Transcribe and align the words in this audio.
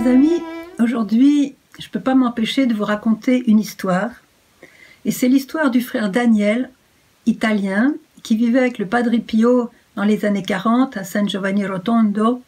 Chers 0.00 0.12
amis, 0.12 0.40
aujourd'hui, 0.78 1.54
je 1.78 1.86
ne 1.86 1.90
peux 1.90 2.00
pas 2.00 2.14
m'empêcher 2.14 2.64
de 2.64 2.72
vous 2.72 2.84
raconter 2.84 3.44
une 3.48 3.58
histoire. 3.58 4.10
Et 5.04 5.10
c'est 5.10 5.28
l'histoire 5.28 5.70
du 5.70 5.82
frère 5.82 6.10
Daniel, 6.10 6.70
italien, 7.26 7.94
qui 8.22 8.34
vivait 8.34 8.60
avec 8.60 8.78
le 8.78 8.86
Padre 8.86 9.14
Pio 9.18 9.68
dans 9.96 10.04
les 10.04 10.24
années 10.24 10.42
40 10.42 10.96
à 10.96 11.04
San 11.04 11.28
Giovanni 11.28 11.66
Rotondo. 11.66 12.40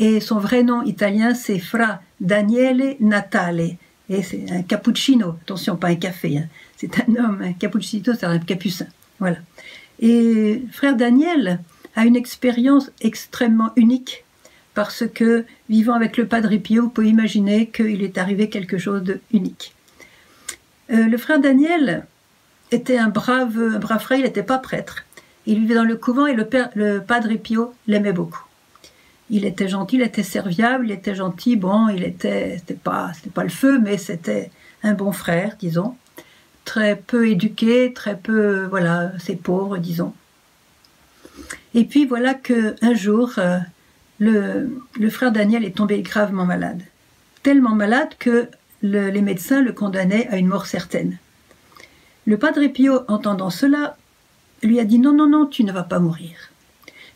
Et 0.00 0.20
son 0.20 0.38
vrai 0.38 0.64
nom 0.64 0.82
italien, 0.82 1.32
c'est 1.32 1.58
Fra 1.58 2.02
Daniele 2.20 2.96
Natale. 3.00 3.76
Et 4.10 4.22
c'est 4.22 4.50
un 4.50 4.62
cappuccino, 4.62 5.36
attention, 5.42 5.76
pas 5.76 5.88
un 5.88 5.94
café. 5.94 6.36
Hein. 6.36 6.48
C'est 6.76 6.92
un 7.00 7.16
homme, 7.16 7.40
un 7.42 7.52
cappuccino, 7.54 8.12
c'est 8.12 8.26
un 8.26 8.38
capucin. 8.38 8.86
Voilà. 9.18 9.38
Et 9.98 10.62
frère 10.70 10.96
Daniel 10.96 11.60
a 11.96 12.04
une 12.04 12.16
expérience 12.16 12.90
extrêmement 13.00 13.70
unique 13.76 14.26
parce 14.74 15.04
que 15.06 15.44
vivant 15.68 15.94
avec 15.94 16.16
le 16.16 16.26
Padre 16.26 16.56
Pio, 16.56 16.84
vous 16.84 16.88
pouvez 16.88 17.08
imaginer 17.08 17.66
qu'il 17.66 18.02
est 18.02 18.18
arrivé 18.18 18.48
quelque 18.48 18.78
chose 18.78 19.02
de 19.02 19.20
unique. 19.32 19.74
Euh, 20.90 21.06
le 21.06 21.18
frère 21.18 21.40
Daniel 21.40 22.06
était 22.70 22.98
un 22.98 23.08
brave, 23.08 23.58
un 23.58 23.78
brave 23.78 24.00
frère, 24.00 24.18
il 24.18 24.24
n'était 24.24 24.42
pas 24.42 24.58
prêtre. 24.58 25.04
Il 25.46 25.60
vivait 25.60 25.74
dans 25.74 25.84
le 25.84 25.96
couvent 25.96 26.26
et 26.26 26.34
le, 26.34 26.46
père, 26.46 26.70
le 26.74 27.00
Padre 27.00 27.34
Pio 27.34 27.74
l'aimait 27.86 28.12
beaucoup. 28.12 28.44
Il 29.30 29.44
était 29.44 29.68
gentil, 29.68 29.96
il 29.96 30.02
était 30.02 30.22
serviable, 30.22 30.86
il 30.86 30.92
était 30.92 31.14
gentil. 31.14 31.56
Bon, 31.56 31.88
il 31.88 32.04
était, 32.04 32.58
c'était 32.58 32.74
pas, 32.74 33.12
c'était 33.14 33.30
pas 33.30 33.42
le 33.42 33.50
feu, 33.50 33.78
mais 33.78 33.98
c'était 33.98 34.50
un 34.82 34.94
bon 34.94 35.12
frère, 35.12 35.56
disons. 35.58 35.96
Très 36.64 36.96
peu 36.96 37.28
éduqué, 37.28 37.92
très 37.92 38.16
peu, 38.16 38.66
voilà, 38.66 39.12
c'est 39.18 39.36
pauvre, 39.36 39.78
disons. 39.78 40.12
Et 41.74 41.84
puis 41.84 42.04
voilà 42.04 42.34
que 42.34 42.76
un 42.82 42.94
jour, 42.94 43.32
euh, 43.38 43.58
le, 44.22 45.10
frère 45.10 45.32
Daniel 45.32 45.64
est 45.64 45.76
tombé 45.76 46.00
gravement 46.02 46.44
malade. 46.44 46.82
Tellement 47.42 47.74
malade 47.74 48.10
que 48.18 48.48
les 48.82 49.20
médecins 49.20 49.62
le 49.62 49.72
condamnaient 49.72 50.28
à 50.28 50.36
une 50.36 50.46
mort 50.46 50.66
certaine. 50.66 51.18
Le 52.26 52.36
Padre 52.36 52.64
Pio, 52.68 53.00
entendant 53.08 53.50
cela, 53.50 53.96
lui 54.62 54.78
a 54.78 54.84
dit 54.84 55.00
Non, 55.00 55.12
non, 55.12 55.28
non, 55.28 55.46
tu 55.46 55.64
ne 55.64 55.72
vas 55.72 55.82
pas 55.82 55.98
mourir. 55.98 56.50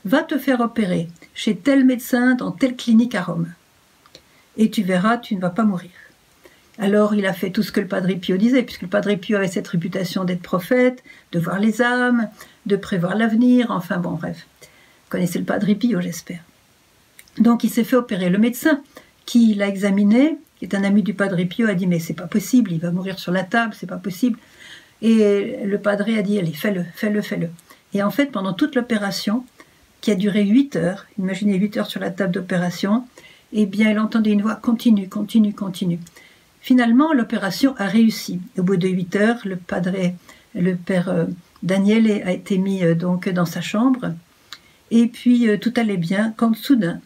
Va 0.04 0.22
te 0.22 0.36
faire 0.36 0.60
opérer 0.60 1.08
chez 1.34 1.56
tel 1.56 1.84
médecin 1.84 2.34
dans 2.34 2.50
telle 2.50 2.76
clinique 2.76 3.14
à 3.14 3.22
Rome. 3.22 3.52
Et 4.56 4.70
tu 4.70 4.82
verras, 4.82 5.18
tu 5.18 5.36
ne 5.36 5.40
vas 5.40 5.50
pas 5.50 5.64
mourir. 5.64 5.90
Alors 6.78 7.14
il 7.14 7.26
a 7.26 7.32
fait 7.32 7.50
tout 7.50 7.62
ce 7.62 7.72
que 7.72 7.80
le 7.80 7.86
Padre 7.86 8.12
Pio 8.14 8.36
disait, 8.36 8.62
puisque 8.62 8.82
le 8.82 8.88
Padre 8.88 9.14
Pio 9.14 9.36
avait 9.36 9.46
cette 9.46 9.68
réputation 9.68 10.24
d'être 10.24 10.42
prophète, 10.42 11.04
de 11.32 11.38
voir 11.38 11.60
les 11.60 11.82
âmes, 11.82 12.28
de 12.66 12.76
prévoir 12.76 13.14
l'avenir, 13.16 13.70
enfin 13.70 13.98
bon, 13.98 14.12
bref. 14.12 14.46
Vous 14.60 15.10
connaissez 15.10 15.38
le 15.38 15.44
Padre 15.44 15.72
Pio, 15.74 16.00
j'espère. 16.00 16.40
Donc 17.38 17.64
il 17.64 17.70
s'est 17.70 17.84
fait 17.84 17.96
opérer. 17.96 18.30
Le 18.30 18.38
médecin 18.38 18.80
qui 19.24 19.54
l'a 19.54 19.68
examiné, 19.68 20.38
qui 20.58 20.64
est 20.64 20.74
un 20.74 20.84
ami 20.84 21.02
du 21.02 21.14
Padre 21.14 21.42
Pio, 21.44 21.68
a 21.68 21.74
dit 21.74 21.86
mais 21.86 21.98
c'est 21.98 22.14
pas 22.14 22.26
possible, 22.26 22.72
il 22.72 22.80
va 22.80 22.90
mourir 22.90 23.18
sur 23.18 23.32
la 23.32 23.42
table, 23.42 23.74
c'est 23.78 23.86
pas 23.86 23.96
possible. 23.96 24.38
Et 25.02 25.58
le 25.64 25.78
Padre 25.78 26.06
a 26.16 26.22
dit 26.22 26.38
allez 26.38 26.52
fais-le, 26.52 26.84
fais-le, 26.94 27.20
fais-le. 27.22 27.50
Et 27.92 28.02
en 28.02 28.10
fait 28.10 28.26
pendant 28.26 28.52
toute 28.52 28.74
l'opération, 28.74 29.44
qui 30.00 30.10
a 30.10 30.14
duré 30.14 30.44
8 30.44 30.76
heures, 30.76 31.06
imaginez 31.18 31.56
8 31.56 31.78
heures 31.78 31.86
sur 31.86 32.00
la 32.00 32.10
table 32.10 32.32
d'opération, 32.32 33.04
eh 33.52 33.66
bien 33.66 33.90
il 33.90 33.98
entendait 33.98 34.30
une 34.30 34.42
voix 34.42 34.54
continue, 34.54 35.08
continue, 35.08 35.52
continue. 35.52 35.98
Finalement 36.60 37.12
l'opération 37.12 37.74
a 37.76 37.86
réussi. 37.86 38.40
Au 38.58 38.62
bout 38.62 38.76
de 38.76 38.88
8 38.88 39.16
heures, 39.16 39.40
le 39.44 39.56
Padre, 39.56 40.12
le 40.54 40.74
père 40.74 41.08
euh, 41.08 41.24
Daniel 41.62 42.10
a 42.24 42.32
été 42.32 42.58
mis 42.58 42.84
euh, 42.84 42.94
donc 42.94 43.28
dans 43.28 43.46
sa 43.46 43.60
chambre. 43.60 44.12
Et 44.90 45.06
puis 45.06 45.48
euh, 45.48 45.58
tout 45.58 45.72
allait 45.76 45.96
bien 45.96 46.32
quand 46.36 46.54
soudain 46.54 47.00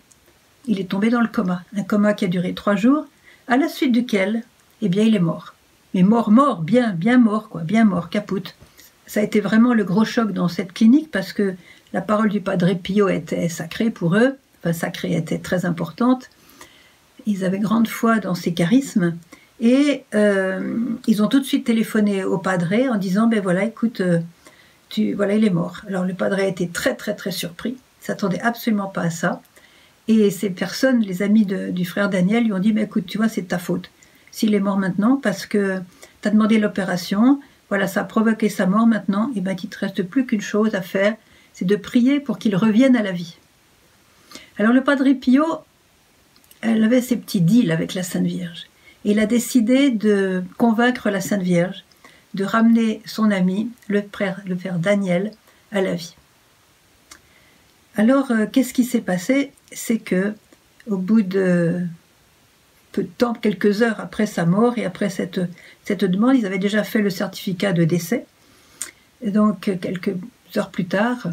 il 0.71 0.79
est 0.79 0.89
tombé 0.89 1.11
dans 1.11 1.21
le 1.21 1.27
coma, 1.27 1.65
un 1.77 1.83
coma 1.83 2.15
qui 2.15 2.25
a 2.25 2.29
duré 2.29 2.55
trois 2.55 2.77
jours, 2.77 3.05
à 3.49 3.57
la 3.57 3.69
suite 3.69 3.91
duquel, 3.91 4.45
eh 4.83 4.89
bien, 4.89 5.03
il 5.03 5.17
est 5.17 5.19
mort. 5.19 5.55
Mais 5.95 6.05
mort, 6.05 6.31
mort, 6.31 6.63
bien, 6.63 6.93
bien 6.93 7.19
mort, 7.19 7.49
quoi, 7.49 7.63
bien 7.63 7.85
mort, 7.85 8.09
capoute. 8.09 8.55
Ça 9.05 9.19
a 9.19 9.25
été 9.25 9.41
vraiment 9.41 9.75
le 9.75 9.83
gros 9.83 10.05
choc 10.05 10.31
dans 10.33 10.47
cette 10.47 10.73
clinique 10.73 11.11
parce 11.11 11.33
que 11.33 11.57
la 11.93 12.01
parole 12.01 12.29
du 12.29 12.41
Padre 12.41 12.73
Pio 12.75 13.09
était 13.09 13.49
sacrée 13.49 13.91
pour 13.91 14.15
eux, 14.15 14.37
enfin 14.61 14.73
sacrée 14.73 15.17
était 15.17 15.39
très 15.39 15.67
importante. 15.67 16.31
Ils 17.27 17.45
avaient 17.45 17.59
grande 17.59 17.89
foi 17.89 18.21
dans 18.21 18.37
ses 18.37 18.55
charismes 18.55 19.17
et 19.59 20.05
euh, 20.15 20.79
ils 21.09 21.21
ont 21.21 21.27
tout 21.27 21.41
de 21.41 21.45
suite 21.45 21.67
téléphoné 21.67 22.23
au 22.23 22.39
Padre 22.39 22.73
en 22.93 22.97
disant 22.97 23.27
ben 23.27 23.41
voilà, 23.41 23.65
écoute, 23.65 24.01
euh, 24.03 24.21
tu, 24.89 25.15
voilà, 25.15 25.35
il 25.35 25.45
est 25.45 25.51
mort. 25.51 25.81
Alors 25.89 26.05
le 26.05 26.15
Padre 26.15 26.39
a 26.39 26.45
été 26.45 26.69
très 26.69 26.95
très 26.95 27.17
très 27.17 27.33
surpris, 27.33 27.71
il 27.71 28.07
s'attendait 28.07 28.41
absolument 28.41 28.87
pas 28.87 29.03
à 29.03 29.11
ça. 29.11 29.43
Et 30.13 30.33
ces 30.33 30.51
personnes, 30.51 31.03
les 31.03 31.23
amis 31.23 31.47
du 31.47 31.85
frère 31.85 32.11
Daniel, 32.11 32.43
lui 32.43 32.53
ont 32.53 32.59
dit, 32.59 32.73
mais 32.73 32.83
écoute, 32.83 33.07
tu 33.07 33.17
vois, 33.17 33.29
c'est 33.29 33.47
ta 33.47 33.61
faute. 33.61 33.93
S'il 34.33 34.55
est 34.55 34.61
mort 34.61 34.77
maintenant, 34.77 35.17
parce 35.17 35.47
que 35.47 35.79
tu 36.21 36.29
as 36.29 36.33
demandé 36.33 36.59
l'opération, 36.59 37.39
voilà, 37.69 37.87
ça 37.87 38.01
a 38.01 38.05
provoqué 38.05 38.49
sa 38.49 38.67
mort 38.67 38.89
maintenant, 38.89 39.31
et 39.37 39.41
bien 39.41 39.55
il 39.55 39.67
ne 39.67 39.71
te 39.71 39.79
reste 39.79 40.03
plus 40.03 40.27
qu'une 40.27 40.41
chose 40.41 40.75
à 40.75 40.83
faire, 40.83 41.15
c'est 41.53 41.65
de 41.65 41.77
prier 41.77 42.19
pour 42.19 42.41
qu'il 42.41 42.57
revienne 42.57 42.97
à 42.97 43.03
la 43.03 43.13
vie. 43.13 43.37
Alors 44.59 44.73
le 44.73 44.83
Padre 44.83 45.13
Pio, 45.13 45.45
elle 46.61 46.83
avait 46.83 47.03
ses 47.03 47.17
petits 47.17 47.41
deals 47.41 47.71
avec 47.71 47.95
la 47.95 48.03
Sainte 48.03 48.27
Vierge. 48.27 48.67
Et 49.05 49.13
il 49.13 49.21
a 49.21 49.27
décidé 49.27 49.93
de 49.93 50.43
convaincre 50.59 51.09
la 51.11 51.21
Sainte 51.21 51.43
Vierge 51.43 51.85
de 52.35 52.43
ramener 52.43 53.01
son 53.05 53.31
ami, 53.31 53.71
le 53.87 54.03
frère, 54.13 54.41
le 54.45 54.57
frère 54.57 54.81
Daniel, 54.81 55.31
à 55.71 55.81
la 55.81 55.95
vie. 55.95 56.17
Alors, 57.95 58.33
euh, 58.33 58.47
qu'est-ce 58.51 58.75
qui 58.75 58.85
s'est 58.85 59.01
passé? 59.01 59.53
C'est 59.73 59.99
que, 59.99 60.35
au 60.89 60.97
bout 60.97 61.23
de 61.23 61.81
peu 62.93 63.03
de 63.05 63.09
temps, 63.09 63.35
quelques 63.35 63.83
heures 63.83 64.01
après 64.01 64.27
sa 64.27 64.45
mort 64.47 64.77
et 64.77 64.85
après 64.85 65.11
cette, 65.11 65.41
cette 65.85 66.05
demande, 66.05 66.37
ils 66.37 66.47
avaient 66.47 66.59
déjà 66.59 66.83
fait 66.83 67.01
le 67.01 67.11
certificat 67.11 67.73
de 67.73 67.85
décès. 67.85 68.27
Donc, 69.25 69.71
quelques 69.81 70.15
heures 70.57 70.71
plus 70.71 70.87
tard, 70.87 71.29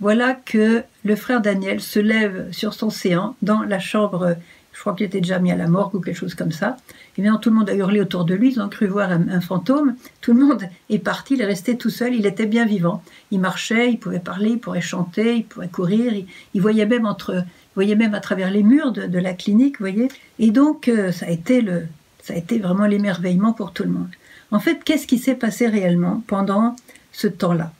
voilà 0.00 0.34
que 0.34 0.82
le 1.04 1.16
frère 1.16 1.40
Daniel 1.40 1.80
se 1.80 2.00
lève 2.00 2.50
sur 2.52 2.74
son 2.74 2.90
séant 2.90 3.36
dans 3.42 3.62
la 3.62 3.78
chambre 3.78 4.36
je 4.78 4.82
crois 4.82 4.94
qu'il 4.94 5.06
était 5.06 5.20
déjà 5.20 5.40
mis 5.40 5.50
à 5.50 5.56
la 5.56 5.66
morgue 5.66 5.96
ou 5.96 6.00
quelque 6.00 6.16
chose 6.16 6.36
comme 6.36 6.52
ça. 6.52 6.76
Et 7.16 7.22
bien 7.22 7.36
tout 7.38 7.50
le 7.50 7.56
monde 7.56 7.68
a 7.68 7.74
hurlé 7.74 8.00
autour 8.00 8.24
de 8.24 8.32
lui, 8.34 8.52
ils 8.52 8.60
ont 8.60 8.68
cru 8.68 8.86
voir 8.86 9.10
un, 9.10 9.40
fantôme. 9.40 9.96
Tout 10.20 10.34
le 10.34 10.46
monde 10.46 10.62
est 10.88 11.00
parti, 11.00 11.34
il 11.34 11.40
est 11.40 11.46
resté 11.46 11.76
tout 11.76 11.90
seul, 11.90 12.14
il 12.14 12.26
était 12.26 12.46
bien 12.46 12.64
vivant. 12.64 13.02
Il 13.32 13.40
marchait, 13.40 13.90
il 13.90 13.98
pouvait 13.98 14.20
parler, 14.20 14.50
il 14.50 14.60
pourrait 14.60 14.80
chanter, 14.80 15.38
il 15.38 15.44
pourrait 15.44 15.66
courir, 15.66 16.12
il, 16.54 16.62
voyait 16.62 16.86
même 16.86 17.06
entre, 17.06 17.42
voyait 17.74 17.96
même 17.96 18.14
à 18.14 18.20
travers 18.20 18.50
les 18.50 18.62
murs 18.62 18.92
de, 18.92 19.18
la 19.18 19.34
clinique, 19.34 19.78
voyez. 19.78 20.08
Et 20.38 20.50
donc 20.50 20.88
euh, 20.88 21.12
ça 21.12 21.26
a 21.26 21.30
été 21.30 21.60
le, 21.60 21.86
ça 22.22 22.34
a 22.34 22.36
été 22.36 22.58
vraiment 22.58 22.86
l'émerveillement 22.86 23.52
pour 23.52 23.72
tout 23.72 23.84
le 23.84 23.90
monde. 23.90 24.08
En 24.50 24.60
fait, 24.60 24.82
qu'est-ce 24.84 25.06
qui 25.06 25.18
s'est 25.18 25.34
passé 25.34 25.66
réellement 25.66 26.22
pendant 26.26 26.74
ce 27.12 27.26
temps-là, 27.26 27.72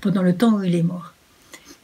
pendant 0.00 0.22
le 0.22 0.34
temps 0.34 0.54
où 0.54 0.62
il 0.62 0.74
est 0.74 0.82
mort? 0.82 1.12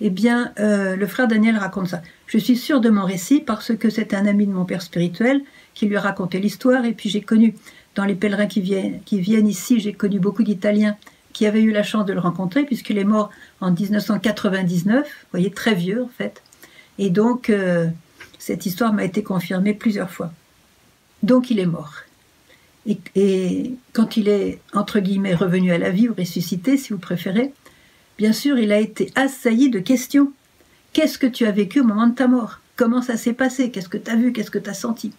Eh 0.00 0.10
bien, 0.10 0.52
euh, 0.58 0.96
le 0.96 1.06
frère 1.06 1.28
Daniel 1.28 1.56
raconte 1.56 1.88
ça. 1.88 2.02
Je 2.26 2.36
suis 2.36 2.56
sûre 2.56 2.80
de 2.80 2.90
mon 2.90 3.04
récit 3.04 3.40
parce 3.40 3.76
que 3.76 3.88
c'est 3.88 4.14
un 4.14 4.26
ami 4.26 4.46
de 4.46 4.52
mon 4.52 4.64
père 4.64 4.82
spirituel 4.82 5.42
qui 5.74 5.86
lui 5.86 5.96
a 5.96 6.00
raconté 6.00 6.40
l'histoire 6.40 6.84
et 6.84 6.92
puis 6.92 7.08
j'ai 7.08 7.20
connu, 7.20 7.54
dans 7.94 8.04
les 8.04 8.16
pèlerins 8.16 8.46
qui 8.46 8.60
viennent, 8.60 9.00
qui 9.04 9.20
viennent 9.20 9.46
ici, 9.46 9.78
j'ai 9.78 9.92
connu 9.92 10.18
beaucoup 10.18 10.42
d'Italiens 10.42 10.96
qui 11.32 11.46
avaient 11.46 11.62
eu 11.62 11.70
la 11.70 11.82
chance 11.82 12.04
de 12.04 12.12
le 12.12 12.20
rencontrer 12.20 12.64
puisqu'il 12.64 12.98
est 12.98 13.04
mort 13.04 13.30
en 13.60 13.70
1999, 13.70 15.04
vous 15.04 15.28
voyez, 15.30 15.50
très 15.50 15.74
vieux 15.74 16.02
en 16.02 16.08
fait. 16.08 16.42
Et 16.98 17.10
donc, 17.10 17.50
euh, 17.50 17.88
cette 18.38 18.66
histoire 18.66 18.92
m'a 18.92 19.04
été 19.04 19.22
confirmée 19.22 19.74
plusieurs 19.74 20.10
fois. 20.10 20.32
Donc, 21.22 21.50
il 21.50 21.58
est 21.58 21.66
mort. 21.66 21.94
Et, 22.86 22.98
et, 23.14 23.74
quand 23.92 24.16
il 24.16 24.28
est, 24.28 24.60
entre 24.72 25.00
guillemets, 25.00 25.34
revenu 25.34 25.72
à 25.72 25.78
la 25.78 25.90
vie 25.90 26.08
ou 26.08 26.14
ressuscité, 26.14 26.76
si 26.76 26.92
vous 26.92 26.98
préférez, 26.98 27.52
bien 28.18 28.32
sûr, 28.32 28.58
il 28.58 28.72
a 28.72 28.80
été 28.80 29.10
assailli 29.14 29.70
de 29.70 29.78
questions. 29.78 30.32
Qu'est-ce 30.92 31.18
que 31.18 31.26
tu 31.26 31.46
as 31.46 31.52
vécu 31.52 31.80
au 31.80 31.84
moment 31.84 32.06
de 32.06 32.14
ta 32.14 32.28
mort? 32.28 32.60
Comment 32.76 33.02
ça 33.02 33.16
s'est 33.16 33.32
passé? 33.32 33.70
Qu'est-ce 33.70 33.88
que 33.88 33.98
tu 33.98 34.10
as 34.10 34.16
vu? 34.16 34.32
Qu'est-ce 34.32 34.50
que 34.50 34.58
tu 34.58 34.70
as 34.70 34.74
senti? 34.74 35.12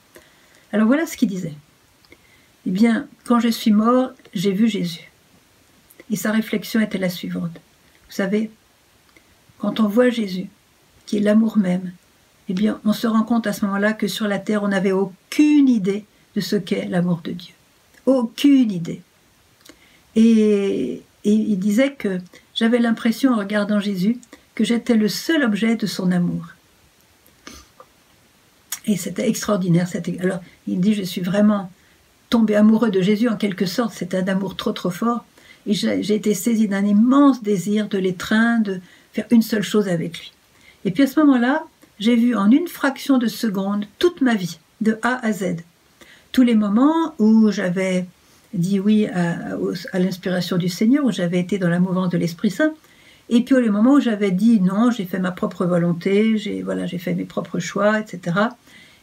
Alors 0.72 0.88
voilà 0.88 1.06
ce 1.06 1.18
qu'il 1.18 1.30
disait. 1.30 1.54
Eh 2.66 2.72
bien, 2.72 3.08
quand 3.26 3.40
je 3.40 3.50
suis 3.50 3.72
mort, 3.72 4.12
j'ai 4.34 4.52
vu 4.52 4.68
Jésus. 4.68 5.12
Et 6.12 6.16
sa 6.16 6.32
réflexion 6.32 6.80
était 6.82 6.98
la 6.98 7.10
suivante. 7.10 7.54
Vous 8.08 8.16
savez, 8.16 8.50
quand 9.60 9.80
on 9.80 9.88
voit 9.88 10.10
Jésus, 10.10 10.48
qui 11.06 11.18
est 11.18 11.22
l'amour 11.22 11.58
même, 11.58 11.92
eh 12.50 12.54
bien, 12.54 12.80
on 12.86 12.94
se 12.94 13.08
rend 13.08 13.24
compte 13.24 13.48
à 13.48 13.54
ce 13.54 13.66
moment-là 13.66 13.94
que 13.94 14.08
sur 14.08 14.28
la 14.28 14.40
terre, 14.40 14.64
on 14.64 14.68
n'avait 14.70 14.92
aucune 14.92 15.70
idée 15.70 16.06
de 16.36 16.42
ce 16.42 16.56
qu'est 16.56 16.88
l'amour 16.88 17.22
de 17.24 17.32
Dieu. 17.32 17.54
Aucune 18.06 18.72
idée. 18.72 19.02
Et, 20.16 21.02
il 21.24 21.58
disait 21.58 21.94
que 21.94 22.20
j'avais 22.54 22.80
l'impression, 22.80 23.32
en 23.32 23.38
regardant 23.38 23.80
Jésus, 23.80 24.18
que 24.56 24.66
j'étais 24.66 24.96
le 24.96 25.08
seul 25.08 25.44
objet 25.44 25.78
de 25.78 25.86
son 25.86 26.12
amour. 26.12 26.48
Et 28.86 28.98
c'était 28.98 29.30
extraordinaire. 29.30 29.88
Alors, 30.20 30.42
il 30.68 30.82
dit, 30.82 30.94
je 30.94 31.04
suis 31.04 31.22
vraiment 31.22 31.72
tombé 32.30 32.56
amoureux 32.56 32.92
de 32.92 33.02
Jésus 33.02 33.30
en 33.30 33.38
quelque 33.38 33.66
sorte. 33.66 33.94
C'est 33.96 34.14
un 34.16 34.28
amour 34.28 34.58
trop, 34.58 34.74
trop 34.74 34.90
fort. 34.90 35.24
Et 35.66 35.74
j'ai 35.74 36.14
été 36.14 36.34
saisie 36.34 36.68
d'un 36.68 36.86
immense 36.86 37.42
désir 37.42 37.88
de 37.88 37.98
l'étreindre, 37.98 38.72
de 38.72 38.82
faire 39.14 39.26
une 39.32 39.42
seule 39.42 39.64
chose 39.64 39.88
avec 39.88 40.20
lui. 40.20 40.34
Et 40.86 40.92
puis 40.92 41.04
à 41.04 41.08
ce 41.08 41.20
moment-là, 41.22 41.64
j'ai 42.00 42.16
vu 42.16 42.36
en 42.36 42.52
une 42.52 42.68
fraction 42.68 43.18
de 43.18 43.28
seconde 43.28 43.86
toute 44.00 44.22
ma 44.22 44.36
vie, 44.36 44.60
de 44.82 44.98
A 45.02 45.26
à 45.26 45.32
Z. 45.32 45.58
Tous 46.32 46.42
les 46.42 46.56
moments 46.56 47.14
où 47.20 47.52
j'avais 47.52 48.06
dit 48.54 48.80
oui 48.80 49.08
à, 49.08 49.56
l'inspiration 49.98 50.58
du 50.58 50.70
Seigneur, 50.70 51.06
où 51.06 51.12
j'avais 51.12 51.40
été 51.40 51.58
dans 51.58 51.70
la 51.70 51.80
mouvance 51.80 52.10
de 52.10 52.18
l'Esprit 52.18 52.52
Saint, 52.52 52.74
et 53.30 53.42
puis 53.42 53.56
les 53.62 53.70
moments 53.70 53.94
où 53.94 54.00
j'avais 54.00 54.32
dit 54.32 54.60
non, 54.60 54.92
j'ai 54.92 55.06
fait 55.06 55.20
ma 55.20 55.32
propre 55.32 55.66
volonté, 55.66 56.38
j'ai 56.38 56.62
voilà, 56.62 56.86
j'ai 56.86 56.98
fait 56.98 57.14
mes 57.14 57.24
propres 57.24 57.60
choix, 57.60 58.00
etc. 58.00 58.38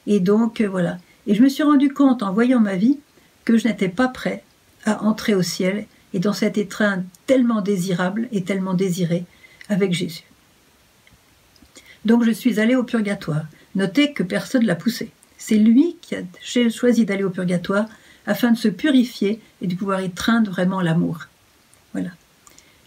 Et 0.07 0.21
donc 0.21 0.61
euh, 0.61 0.69
voilà. 0.69 0.99
Et 1.27 1.35
je 1.35 1.43
me 1.43 1.49
suis 1.49 1.63
rendu 1.63 1.93
compte 1.93 2.23
en 2.23 2.33
voyant 2.33 2.61
ma 2.61 2.77
vie 2.77 2.99
que 3.45 3.57
je 3.57 3.69
n'étais 3.69 3.89
pas 3.89 4.09
prêt 4.09 4.43
à 4.85 5.03
entrer 5.05 5.35
au 5.35 5.43
ciel 5.43 5.87
et 6.13 6.19
dans 6.19 6.33
cet 6.33 6.59
étreint 6.59 7.03
tellement 7.27 7.61
désirable 7.61 8.29
et 8.33 8.43
tellement 8.43 8.75
désiré 8.75 9.25
avec 9.69 9.93
Jésus. 9.93 10.30
Donc 12.05 12.25
je 12.25 12.31
suis 12.31 12.61
allé 12.61 12.75
au 12.75 12.85
purgatoire. 12.85 13.45
Notez 13.75 14.13
que 14.13 14.23
personne 14.23 14.63
ne 14.63 14.67
l'a 14.67 14.75
poussé. 14.75 15.11
C'est 15.39 15.57
lui 15.57 15.97
qui 16.01 16.17
a 16.17 16.23
choisi 16.71 17.05
d'aller 17.05 17.25
au 17.25 17.31
purgatoire 17.31 17.87
afin 18.27 18.51
de 18.53 18.59
se 18.59 18.69
purifier 18.69 19.41
et 19.63 19.67
de 19.67 19.75
pouvoir 19.75 20.01
étreindre 20.01 20.51
vraiment 20.51 20.81
l'amour. 20.81 21.27
Voilà. 21.93 22.11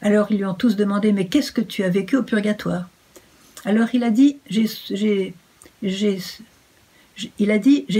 Alors 0.01 0.31
ils 0.31 0.37
lui 0.37 0.45
ont 0.45 0.53
tous 0.53 0.75
demandé 0.75 1.11
Mais 1.11 1.27
qu'est-ce 1.27 1.51
que 1.51 1.61
tu 1.61 1.83
as 1.83 1.89
vécu 1.89 2.15
au 2.15 2.23
purgatoire? 2.23 2.89
Alors 3.65 3.89
il 3.93 4.03
a 4.03 4.09
dit 4.09 4.37
J'ai 4.49 5.33
J'ai 5.81 6.23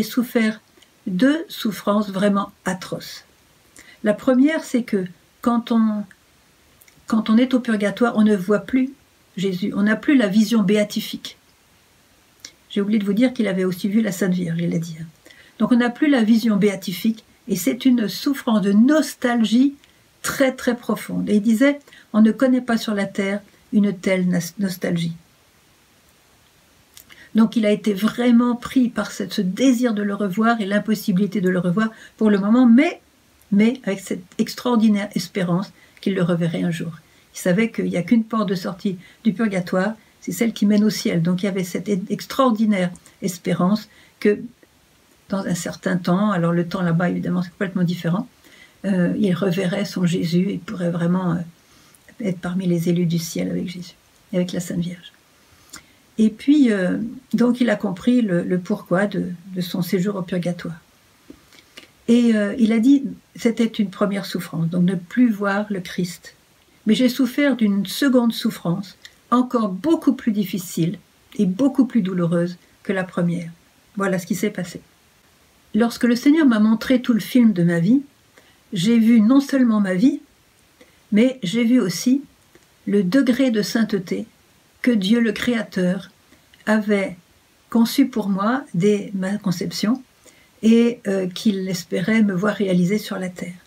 souffert 0.03 0.61
deux 1.07 1.45
souffrances 1.47 2.09
vraiment 2.09 2.51
atroces. 2.65 3.25
La 4.03 4.13
première, 4.13 4.63
c'est 4.63 4.83
que 4.83 5.05
quand 5.41 5.71
on 5.71 6.05
est 7.37 7.53
au 7.53 7.59
purgatoire, 7.59 8.13
on 8.17 8.23
ne 8.23 8.35
voit 8.35 8.59
plus 8.59 8.93
Jésus, 9.37 9.73
on 9.75 9.83
n'a 9.83 9.95
plus 9.95 10.15
la 10.15 10.27
vision 10.27 10.61
béatifique. 10.61 11.37
J'ai 12.69 12.81
oublié 12.81 12.99
de 12.99 13.05
vous 13.05 13.13
dire 13.13 13.33
qu'il 13.33 13.47
avait 13.47 13.65
aussi 13.65 13.87
vu 13.87 14.01
la 14.01 14.11
Sainte 14.11 14.33
Vierge, 14.33 14.59
il 14.59 14.69
l'a 14.69 14.79
dit. 14.79 14.95
Hein. 14.99 15.05
Donc 15.59 15.71
on 15.71 15.77
n'a 15.77 15.89
plus 15.89 16.09
la 16.09 16.23
vision 16.23 16.57
béatifique 16.57 17.23
et 17.47 17.55
c'est 17.55 17.85
une 17.85 18.07
souffrance 18.07 18.61
de 18.61 18.71
nostalgie 18.71 19.75
très 20.21 20.53
très 20.53 20.75
profonde. 20.75 21.29
Et 21.29 21.35
il 21.35 21.41
disait, 21.41 21.79
on 22.13 22.21
ne 22.21 22.31
connaît 22.31 22.61
pas 22.61 22.77
sur 22.77 22.93
la 22.93 23.05
terre 23.05 23.41
une 23.71 23.95
telle 23.95 24.27
nostalgie. 24.59 25.13
Donc 27.35 27.55
il 27.55 27.65
a 27.65 27.71
été 27.71 27.93
vraiment 27.93 28.55
pris 28.55 28.89
par 28.89 29.11
ce 29.11 29.41
désir 29.41 29.93
de 29.93 30.03
le 30.03 30.13
revoir 30.13 30.61
et 30.61 30.65
l'impossibilité 30.65 31.41
de 31.41 31.49
le 31.49 31.59
revoir 31.59 31.89
pour 32.17 32.29
le 32.29 32.37
moment, 32.37 32.67
mais, 32.67 33.01
mais 33.51 33.81
avec 33.83 33.99
cette 33.99 34.23
extraordinaire 34.37 35.09
espérance 35.15 35.71
qu'il 36.01 36.13
le 36.13 36.23
reverrait 36.23 36.63
un 36.63 36.71
jour. 36.71 36.91
Il 37.33 37.39
savait 37.39 37.71
qu'il 37.71 37.85
n'y 37.85 37.97
a 37.97 38.03
qu'une 38.03 38.23
porte 38.23 38.49
de 38.49 38.55
sortie 38.55 38.97
du 39.23 39.33
purgatoire, 39.33 39.93
c'est 40.21 40.31
celle 40.31 40.53
qui 40.53 40.65
mène 40.65 40.83
au 40.83 40.89
ciel. 40.89 41.21
Donc 41.21 41.43
il 41.43 41.47
y 41.47 41.49
avait 41.49 41.63
cette 41.63 41.89
extraordinaire 42.09 42.91
espérance 43.21 43.89
que 44.19 44.39
dans 45.29 45.45
un 45.45 45.55
certain 45.55 45.97
temps, 45.97 46.31
alors 46.31 46.53
le 46.53 46.67
temps 46.67 46.81
là-bas 46.81 47.09
évidemment 47.09 47.41
c'est 47.41 47.49
complètement 47.49 47.83
différent, 47.83 48.27
euh, 48.85 49.13
il 49.17 49.33
reverrait 49.33 49.85
son 49.85 50.05
Jésus 50.05 50.49
et 50.49 50.57
pourrait 50.57 50.91
vraiment 50.91 51.33
euh, 51.33 51.37
être 52.21 52.39
parmi 52.39 52.67
les 52.67 52.89
élus 52.89 53.05
du 53.05 53.17
ciel 53.17 53.49
avec 53.49 53.69
Jésus, 53.69 53.95
avec 54.33 54.51
la 54.51 54.59
Sainte 54.59 54.79
Vierge. 54.79 55.13
Et 56.17 56.29
puis, 56.29 56.71
euh, 56.71 56.97
donc, 57.33 57.59
il 57.61 57.69
a 57.69 57.75
compris 57.75 58.21
le, 58.21 58.59
pourquoi 58.59 59.07
de, 59.07 59.31
son 59.61 59.81
séjour 59.81 60.15
au 60.15 60.21
purgatoire. 60.21 60.75
Et 62.09 62.33
il 62.57 62.73
a 62.73 62.79
dit, 62.79 63.05
c'était 63.33 63.65
une 63.65 63.89
première 63.89 64.25
souffrance, 64.25 64.67
donc 64.67 64.83
ne 64.83 64.95
plus 64.95 65.31
voir 65.31 65.65
le 65.69 65.79
Christ. 65.79 66.35
Mais 66.85 66.95
j'ai 66.95 67.09
souffert 67.09 67.55
d'une 67.55 67.85
seconde 67.85 68.33
souffrance, 68.33 68.97
encore 69.31 69.69
beaucoup 69.69 70.13
plus 70.13 70.31
difficile 70.31 70.99
et 71.37 71.45
beaucoup 71.45 71.85
plus 71.85 72.01
douloureuse 72.01 72.57
que 72.83 72.93
la 72.93 73.03
première. 73.03 73.51
Voilà 73.95 74.19
ce 74.19 74.27
qui 74.27 74.35
s'est 74.35 74.49
passé. 74.49 74.81
Lorsque 75.73 76.03
le 76.03 76.15
Seigneur 76.15 76.45
m'a 76.45 76.59
montré 76.59 77.01
tout 77.01 77.13
le 77.13 77.19
film 77.19 77.53
de 77.53 77.63
ma 77.63 77.79
vie, 77.79 78.01
j'ai 78.73 78.99
vu 78.99 79.21
non 79.21 79.39
seulement 79.39 79.79
ma 79.79 79.95
vie, 79.95 80.21
mais 81.11 81.39
j'ai 81.43 81.63
vu 81.63 81.79
aussi 81.79 82.21
le 82.85 83.03
degré 83.03 83.49
de 83.51 83.61
sainteté 83.61 84.25
que 84.81 84.91
Dieu 84.91 85.19
le 85.19 85.31
Créateur 85.31 86.11
avait 86.65 87.15
conçu 87.69 88.07
pour 88.07 88.29
moi 88.29 88.63
dès 88.73 89.11
ma 89.15 89.37
conception 89.37 90.03
et 90.61 90.99
euh, 91.07 91.27
qu'il 91.27 91.67
espérait 91.67 92.21
me 92.21 92.33
voir 92.33 92.55
réaliser 92.55 92.97
sur 92.97 93.17
la 93.17 93.29
terre. 93.29 93.62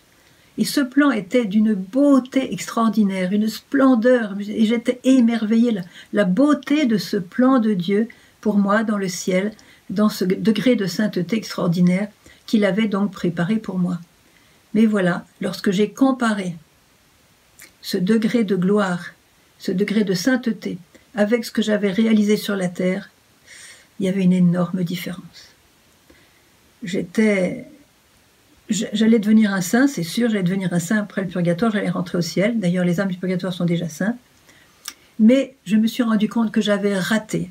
Et 0.57 0.65
ce 0.65 0.81
plan 0.81 1.11
était 1.11 1.45
d'une 1.45 1.73
beauté 1.73 2.51
extraordinaire, 2.53 3.31
une 3.31 3.47
splendeur, 3.47 4.35
et 4.39 4.65
j'étais 4.65 4.99
émerveillée. 5.03 5.71
La, 5.71 5.81
la 6.13 6.25
beauté 6.25 6.85
de 6.85 6.97
ce 6.97 7.17
plan 7.17 7.59
de 7.59 7.73
Dieu 7.73 8.07
pour 8.41 8.57
moi 8.57 8.83
dans 8.83 8.97
le 8.97 9.07
ciel, 9.07 9.53
dans 9.89 10.09
ce 10.09 10.25
degré 10.25 10.75
de 10.75 10.85
sainteté 10.85 11.37
extraordinaire 11.37 12.07
qu'il 12.45 12.65
avait 12.65 12.87
donc 12.87 13.11
préparé 13.11 13.57
pour 13.57 13.77
moi. 13.77 13.99
Mais 14.73 14.85
voilà, 14.85 15.25
lorsque 15.41 15.71
j'ai 15.71 15.91
comparé 15.91 16.55
ce 17.81 17.97
degré 17.97 18.43
de 18.43 18.55
gloire, 18.55 19.13
ce 19.59 19.71
degré 19.71 20.03
de 20.03 20.13
sainteté, 20.13 20.77
avec 21.15 21.45
ce 21.45 21.51
que 21.51 21.61
j'avais 21.61 21.91
réalisé 21.91 22.37
sur 22.37 22.55
la 22.55 22.67
terre, 22.67 23.09
il 23.99 24.05
y 24.05 24.09
avait 24.09 24.23
une 24.23 24.33
énorme 24.33 24.83
différence. 24.83 25.53
J'étais. 26.83 27.65
J'allais 28.69 29.19
devenir 29.19 29.53
un 29.53 29.61
saint, 29.61 29.87
c'est 29.87 30.03
sûr, 30.03 30.29
j'allais 30.29 30.43
devenir 30.43 30.73
un 30.73 30.79
saint 30.79 30.97
après 30.97 31.21
le 31.21 31.27
purgatoire, 31.27 31.71
j'allais 31.71 31.89
rentrer 31.89 32.17
au 32.17 32.21
ciel. 32.21 32.59
D'ailleurs, 32.59 32.83
les 32.83 32.99
âmes 32.99 33.07
du 33.07 33.17
purgatoire 33.17 33.53
sont 33.53 33.65
déjà 33.65 33.87
saints. 33.87 34.17
Mais 35.19 35.55
je 35.65 35.77
me 35.77 35.87
suis 35.87 36.03
rendu 36.03 36.27
compte 36.27 36.51
que 36.51 36.61
j'avais 36.61 36.97
raté, 36.97 37.49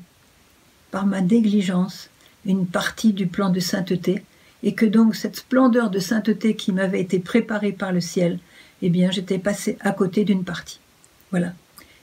par 0.91 1.05
ma 1.05 1.21
négligence, 1.21 2.09
une 2.45 2.67
partie 2.67 3.13
du 3.13 3.27
plan 3.27 3.49
de 3.49 3.59
sainteté 3.59 4.23
et 4.63 4.73
que 4.73 4.85
donc 4.85 5.15
cette 5.15 5.37
splendeur 5.37 5.89
de 5.89 5.99
sainteté 5.99 6.55
qui 6.55 6.71
m'avait 6.71 7.01
été 7.01 7.19
préparée 7.19 7.71
par 7.71 7.91
le 7.91 8.01
ciel, 8.01 8.39
eh 8.81 8.89
bien 8.89 9.11
j'étais 9.11 9.37
passé 9.37 9.77
à 9.81 9.91
côté 9.91 10.23
d'une 10.23 10.43
partie. 10.43 10.79
Voilà. 11.31 11.53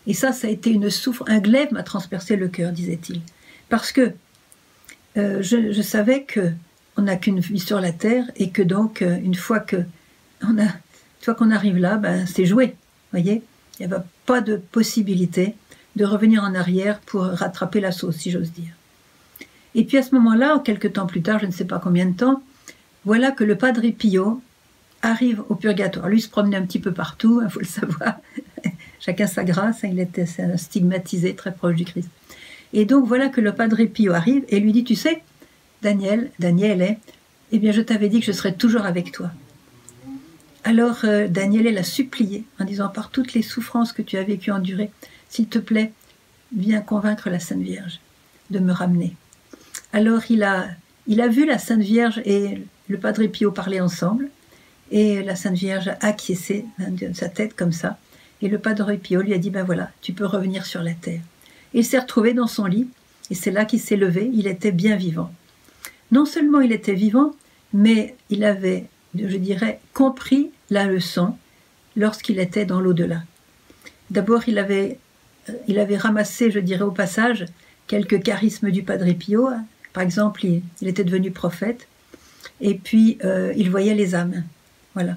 Et 0.07 0.15
ça, 0.15 0.33
ça 0.33 0.49
a 0.49 0.51
été 0.51 0.71
une 0.71 0.91
souffre, 0.91 1.25
un 1.29 1.39
glaive 1.39 1.73
m'a 1.73 1.83
transpercé 1.83 2.37
le 2.37 2.49
cœur, 2.49 2.73
disait-il, 2.73 3.23
parce 3.69 3.91
que 3.91 4.13
euh, 5.17 5.41
je, 5.43 5.83
savais 5.83 6.25
que 6.25 6.51
on 6.97 7.03
n'a 7.03 7.17
qu'une 7.17 7.41
vie 7.41 7.61
sur 7.61 7.81
la 7.81 7.93
terre 7.93 8.25
et 8.37 8.51
que 8.51 8.63
donc 8.63 9.03
euh, 9.03 9.19
une 9.23 9.35
fois 9.35 9.61
que 9.61 9.77
on 10.43 10.59
a, 10.59 10.69
fois 11.21 11.35
qu'on 11.35 11.51
arrive 11.51 11.79
là, 11.79 11.97
ben 11.97 12.27
c'est 12.27 12.47
joué, 12.47 12.77
voyez. 13.11 13.43
Il 13.79 13.87
n'y 13.87 13.93
avait 13.93 14.03
pas 14.27 14.41
de 14.41 14.57
possibilité 14.57 15.55
de 15.97 16.05
revenir 16.05 16.43
en 16.45 16.55
arrière 16.55 17.01
pour 17.01 17.23
rattraper 17.23 17.81
la 17.81 17.93
sauce, 17.93 18.17
si 18.17 18.31
j'ose 18.31 18.53
dire. 18.53 18.73
Et 19.75 19.85
puis 19.85 19.97
à 19.97 20.03
ce 20.03 20.15
moment-là, 20.15 20.61
quelques 20.65 20.93
temps 20.93 21.07
plus 21.07 21.23
tard, 21.23 21.41
je 21.41 21.47
ne 21.47 21.51
sais 21.51 21.65
pas 21.65 21.81
combien 21.81 22.07
de 22.07 22.17
temps, 22.17 22.43
voilà 23.05 23.33
que 23.33 23.45
le 23.45 23.57
Padre 23.57 23.83
Pio 23.91 24.41
arrive 25.03 25.43
au 25.49 25.55
purgatoire. 25.55 26.09
Lui 26.09 26.21
se 26.21 26.29
promenait 26.29 26.57
un 26.57 26.63
petit 26.63 26.79
peu 26.79 26.93
partout, 26.93 27.43
il 27.43 27.51
faut 27.51 27.61
le 27.61 27.67
savoir. 27.67 28.17
Chacun 29.01 29.27
sa 29.27 29.45
grâce, 29.45 29.85
hein, 29.85 29.89
il 29.93 30.01
était 30.01 30.27
stigmatisé, 30.57 31.35
très 31.35 31.53
proche 31.53 31.75
du 31.75 31.85
Christ. 31.85 32.09
Et 32.73 32.85
donc 32.85 33.07
voilà 33.07 33.29
que 33.29 33.41
le 33.41 33.53
Padre 33.53 33.85
Pio 33.85 34.13
arrive 34.15 34.45
et 34.49 34.61
lui 34.61 34.73
dit, 34.73 34.85
tu 34.85 34.95
sais, 34.95 35.23
Daniel, 35.85 36.31
Daniel 36.39 36.81
est, 36.81 36.99
eh 37.53 37.59
bien 37.59 37.71
je 37.71 37.83
t'avais 37.83 38.09
dit 38.09 38.21
que 38.21 38.27
je 38.27 38.33
serais 38.33 38.55
toujours 38.55 38.87
avec 38.87 39.13
toi. 39.13 39.31
Alors 40.65 41.01
euh, 41.05 41.29
Daniel 41.29 41.73
l'a 41.75 41.83
supplié 41.83 42.45
en 42.59 42.65
disant, 42.65 42.89
par 42.89 43.11
toutes 43.11 43.35
les 43.35 43.43
souffrances 43.43 43.93
que 43.93 44.01
tu 44.01 44.17
as 44.17 44.23
vécues, 44.23 44.51
endurées, 44.51 44.91
s'il 45.29 45.47
te 45.47 45.59
plaît, 45.59 45.93
viens 46.57 46.81
convaincre 46.81 47.29
la 47.29 47.39
Sainte 47.39 47.61
Vierge 47.61 48.01
de 48.51 48.61
me 48.61 48.73
ramener. 48.73 49.15
Alors 49.93 50.23
il 50.31 50.43
a, 50.43 50.69
il 51.07 51.21
a 51.21 51.29
vu 51.29 51.45
la 51.45 51.59
Sainte 51.59 51.83
Vierge 51.83 52.23
et 52.25 52.63
le 52.89 52.99
Padre 52.99 53.27
Pio 53.27 53.53
parler 53.53 53.83
ensemble, 53.83 54.31
et 54.91 55.23
la 55.23 55.37
Sainte 55.37 55.59
Vierge 55.59 55.89
a 55.89 55.99
acquiescé 56.01 56.65
de 56.79 57.13
sa 57.13 57.29
tête 57.29 57.55
comme 57.55 57.73
ça, 57.73 57.99
et 58.41 58.49
le 58.49 58.59
Padre 58.59 58.95
Pio 58.95 59.21
lui 59.21 59.35
a 59.35 59.39
dit, 59.39 59.51
ben 59.51 59.65
voilà, 59.65 59.91
tu 60.01 60.15
peux 60.15 60.27
revenir 60.27 60.65
sur 60.65 60.83
la 60.83 60.95
terre. 60.95 61.21
il 61.75 61.85
s'est 61.85 61.99
retrouvé 61.99 62.33
dans 62.33 62.47
son 62.47 62.65
lit, 62.65 62.89
et 63.31 63.35
c'est 63.35 63.51
là 63.51 63.67
qu'il 63.67 63.81
s'est 63.81 63.97
levé, 63.97 64.31
il 64.33 64.47
était 64.47 64.73
bien 64.73 64.97
vivant. 64.97 65.31
Non 66.15 66.27
seulement 66.27 66.61
il 66.61 66.71
était 66.71 66.95
vivant, 66.95 67.35
mais 67.73 68.15
il 68.31 68.45
avait, 68.45 68.85
je 69.17 69.37
dirais, 69.37 69.81
compris 69.95 70.53
la 70.71 70.87
leçon 70.87 71.35
lorsqu'il 71.97 72.39
était 72.39 72.65
dans 72.65 72.81
l'au-delà. 72.81 73.25
D'abord, 74.11 74.49
il 74.49 74.61
avait, 74.61 74.99
euh, 75.49 75.55
il 75.67 75.81
avait 75.81 75.97
ramassé, 75.97 76.53
je 76.53 76.61
dirais 76.61 76.85
au 76.85 76.93
passage, 76.93 77.47
quelques 77.89 78.23
charismes 78.23 78.71
du 78.71 78.85
Padre 78.85 79.13
Pio, 79.13 79.49
par 79.93 80.05
exemple, 80.05 80.45
il, 80.45 80.63
était 80.83 81.03
devenu 81.03 81.33
prophète, 81.33 81.89
et 82.61 82.77
puis 82.77 83.19
euh, 83.25 83.53
il 83.57 83.69
voyait 83.73 83.95
les 83.95 84.15
âmes. 84.15 84.45
Voilà. 84.95 85.17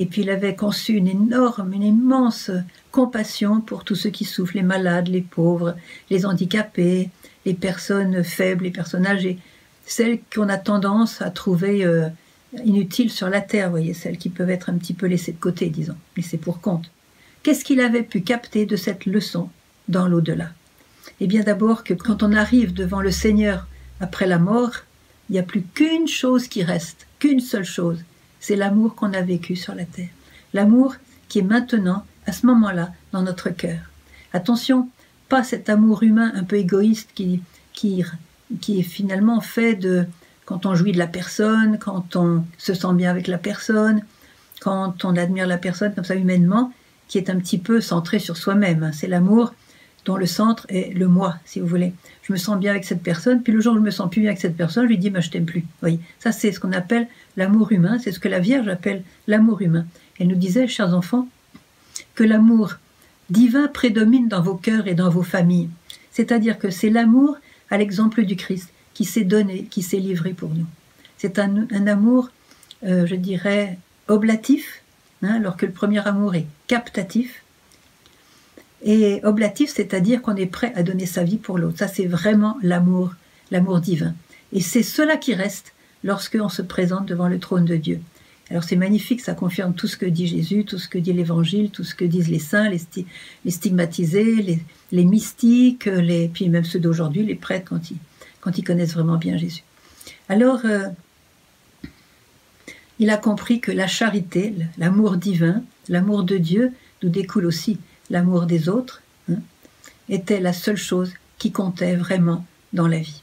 Et 0.00 0.06
puis 0.06 0.22
il 0.22 0.30
avait 0.30 0.56
conçu 0.56 0.94
une 0.94 1.06
énorme, 1.06 1.72
une 1.72 1.84
immense 1.84 2.50
compassion 2.90 3.60
pour 3.60 3.84
tous 3.84 3.94
ceux 3.94 4.10
qui 4.10 4.24
souffrent, 4.24 4.56
les 4.56 4.64
malades, 4.64 5.06
les 5.06 5.22
pauvres, 5.22 5.76
les 6.10 6.26
handicapés, 6.26 7.10
les 7.46 7.54
personnes 7.54 8.24
faibles, 8.24 8.64
les 8.64 8.72
personnes 8.72 9.06
âgées, 9.06 9.38
celles 9.86 10.20
qu'on 10.34 10.48
a 10.48 10.58
tendance 10.58 11.20
à 11.22 11.30
trouver 11.30 11.84
euh, 11.84 12.08
inutiles 12.64 13.10
sur 13.10 13.28
la 13.28 13.40
terre, 13.40 13.70
voyez, 13.70 13.94
celles 13.94 14.18
qui 14.18 14.28
peuvent 14.28 14.50
être 14.50 14.70
un 14.70 14.78
petit 14.78 14.94
peu 14.94 15.06
laissées 15.06 15.32
de 15.32 15.40
côté, 15.40 15.68
disons, 15.68 15.96
laissées 16.16 16.38
pour 16.38 16.60
compte. 16.60 16.90
Qu'est-ce 17.42 17.64
qu'il 17.64 17.80
avait 17.80 18.02
pu 18.02 18.22
capter 18.22 18.64
de 18.66 18.76
cette 18.76 19.06
leçon 19.06 19.50
dans 19.88 20.08
l'au-delà? 20.08 20.50
Eh 21.20 21.26
bien 21.26 21.42
d'abord 21.42 21.84
que 21.84 21.94
quand 21.94 22.22
on 22.22 22.32
arrive 22.32 22.72
devant 22.72 23.00
le 23.00 23.10
Seigneur 23.10 23.66
après 24.00 24.26
la 24.26 24.38
mort, 24.38 24.72
il 25.28 25.34
n'y 25.34 25.38
a 25.38 25.42
plus 25.42 25.62
qu'une 25.62 26.08
chose 26.08 26.48
qui 26.48 26.62
reste, 26.62 27.06
qu'une 27.18 27.40
seule 27.40 27.64
chose, 27.64 27.98
c'est 28.40 28.56
l'amour 28.56 28.94
qu'on 28.94 29.12
a 29.12 29.22
vécu 29.22 29.56
sur 29.56 29.74
la 29.74 29.84
terre. 29.84 30.08
L'amour 30.52 30.96
qui 31.28 31.38
est 31.38 31.42
maintenant, 31.42 32.04
à 32.26 32.32
ce 32.32 32.46
moment-là, 32.46 32.92
dans 33.12 33.22
notre 33.22 33.50
cœur. 33.50 33.78
Attention, 34.32 34.88
pas 35.28 35.42
cet 35.42 35.68
amour 35.68 36.02
humain 36.02 36.32
un 36.34 36.44
peu 36.44 36.56
égoïste 36.56 37.10
qui, 37.14 37.42
qui, 37.72 38.04
qui 38.60 38.80
est 38.80 38.84
finalement 38.84 39.40
fait 39.40 39.74
de 39.74 40.06
quand 40.44 40.66
on 40.66 40.74
jouit 40.74 40.92
de 40.92 40.98
la 40.98 41.06
personne, 41.06 41.78
quand 41.78 42.16
on 42.16 42.44
se 42.58 42.74
sent 42.74 42.94
bien 42.94 43.10
avec 43.10 43.26
la 43.28 43.38
personne, 43.38 44.02
quand 44.60 45.04
on 45.04 45.16
admire 45.16 45.46
la 45.46 45.58
personne 45.58 45.94
comme 45.94 46.04
ça 46.04 46.14
humainement, 46.14 46.72
qui 47.08 47.18
est 47.18 47.30
un 47.30 47.38
petit 47.38 47.58
peu 47.58 47.80
centré 47.80 48.18
sur 48.18 48.36
soi-même. 48.36 48.90
C'est 48.92 49.06
l'amour 49.06 49.54
dont 50.04 50.16
le 50.16 50.26
centre 50.26 50.66
est 50.68 50.92
le 50.94 51.08
moi, 51.08 51.36
si 51.46 51.60
vous 51.60 51.66
voulez. 51.66 51.94
Je 52.22 52.32
me 52.32 52.36
sens 52.38 52.58
bien 52.58 52.70
avec 52.70 52.84
cette 52.84 53.02
personne, 53.02 53.42
puis 53.42 53.52
le 53.52 53.60
jour 53.60 53.74
où 53.74 53.76
je 53.76 53.82
me 53.82 53.90
sens 53.90 54.10
plus 54.10 54.20
bien 54.20 54.30
avec 54.30 54.40
cette 54.40 54.56
personne, 54.56 54.84
je 54.84 54.88
lui 54.88 54.98
dis, 54.98 55.10
mais 55.10 55.22
je 55.22 55.30
t'aime 55.30 55.46
plus. 55.46 55.64
Ça 56.18 56.32
c'est 56.32 56.52
ce 56.52 56.60
qu'on 56.60 56.72
appelle 56.72 57.08
l'amour 57.36 57.72
humain, 57.72 57.98
c'est 57.98 58.12
ce 58.12 58.20
que 58.20 58.28
la 58.28 58.38
Vierge 58.38 58.68
appelle 58.68 59.02
l'amour 59.26 59.62
humain. 59.62 59.86
Elle 60.18 60.28
nous 60.28 60.36
disait, 60.36 60.68
chers 60.68 60.94
enfants, 60.94 61.26
que 62.14 62.24
l'amour 62.24 62.74
divin 63.30 63.66
prédomine 63.68 64.28
dans 64.28 64.42
vos 64.42 64.56
cœurs 64.56 64.86
et 64.86 64.94
dans 64.94 65.08
vos 65.08 65.22
familles. 65.22 65.70
C'est-à-dire 66.10 66.58
que 66.58 66.70
c'est 66.70 66.90
l'amour 66.90 67.36
à 67.70 67.78
l'exemple 67.78 68.24
du 68.24 68.36
Christ 68.36 68.68
qui 68.94 69.04
s'est 69.04 69.24
donné, 69.24 69.64
qui 69.64 69.82
s'est 69.82 69.98
livré 69.98 70.32
pour 70.32 70.50
nous. 70.50 70.66
C'est 71.18 71.38
un, 71.38 71.66
amour, 71.86 72.30
euh, 72.84 73.06
je 73.06 73.14
dirais, 73.14 73.78
oblatif, 74.08 74.82
hein, 75.22 75.36
alors 75.36 75.56
que 75.56 75.66
le 75.66 75.72
premier 75.72 76.06
amour 76.06 76.34
est 76.34 76.46
captatif. 76.66 77.42
Et 78.82 79.20
oblatif, 79.24 79.70
c'est-à-dire 79.70 80.20
qu'on 80.20 80.36
est 80.36 80.46
prêt 80.46 80.72
à 80.76 80.82
donner 80.82 81.06
sa 81.06 81.24
vie 81.24 81.38
pour 81.38 81.58
l'autre. 81.58 81.78
Ça, 81.78 81.88
c'est 81.88 82.06
vraiment 82.06 82.58
l'amour, 82.62 83.14
l'amour 83.50 83.80
divin. 83.80 84.14
Et 84.52 84.60
c'est 84.60 84.82
cela 84.82 85.16
qui 85.16 85.34
reste 85.34 85.72
lorsqu'on 86.02 86.50
se 86.50 86.62
présente 86.62 87.06
devant 87.06 87.28
le 87.28 87.38
trône 87.38 87.64
de 87.64 87.76
Dieu. 87.76 88.00
Alors 88.50 88.62
c'est 88.62 88.76
magnifique, 88.76 89.22
ça 89.22 89.34
confirme 89.34 89.74
tout 89.74 89.86
ce 89.86 89.96
que 89.96 90.04
dit 90.06 90.26
Jésus, 90.26 90.64
tout 90.64 90.78
ce 90.78 90.88
que 90.88 90.98
dit 90.98 91.12
l'Évangile, 91.12 91.70
tout 91.70 91.84
ce 91.84 91.94
que 91.94 92.04
disent 92.04 92.28
les 92.28 92.38
saints, 92.38 92.68
les, 92.68 93.50
stigmatisés, 93.50 94.60
les, 94.92 95.04
mystiques, 95.04 95.86
les, 95.86 96.28
puis 96.28 96.48
même 96.50 96.64
ceux 96.64 96.78
d'aujourd'hui, 96.78 97.24
les 97.24 97.36
prêtres, 97.36 97.72
quand 98.40 98.58
ils, 98.58 98.64
connaissent 98.64 98.92
vraiment 98.92 99.16
bien 99.16 99.38
Jésus. 99.38 99.64
Alors, 100.28 100.60
euh, 100.66 100.88
il 102.98 103.08
a 103.10 103.16
compris 103.16 103.60
que 103.60 103.72
la 103.72 103.86
charité, 103.86 104.54
l'amour 104.76 105.16
divin, 105.16 105.62
l'amour 105.88 106.22
de 106.22 106.36
Dieu, 106.36 106.72
d'où 107.00 107.08
découle 107.08 107.46
aussi 107.46 107.78
l'amour 108.10 108.44
des 108.44 108.68
autres, 108.68 109.02
hein, 109.30 109.38
était 110.10 110.40
la 110.40 110.52
seule 110.52 110.76
chose 110.76 111.14
qui 111.38 111.50
comptait 111.50 111.96
vraiment 111.96 112.44
dans 112.74 112.88
la 112.88 112.98
vie. 112.98 113.22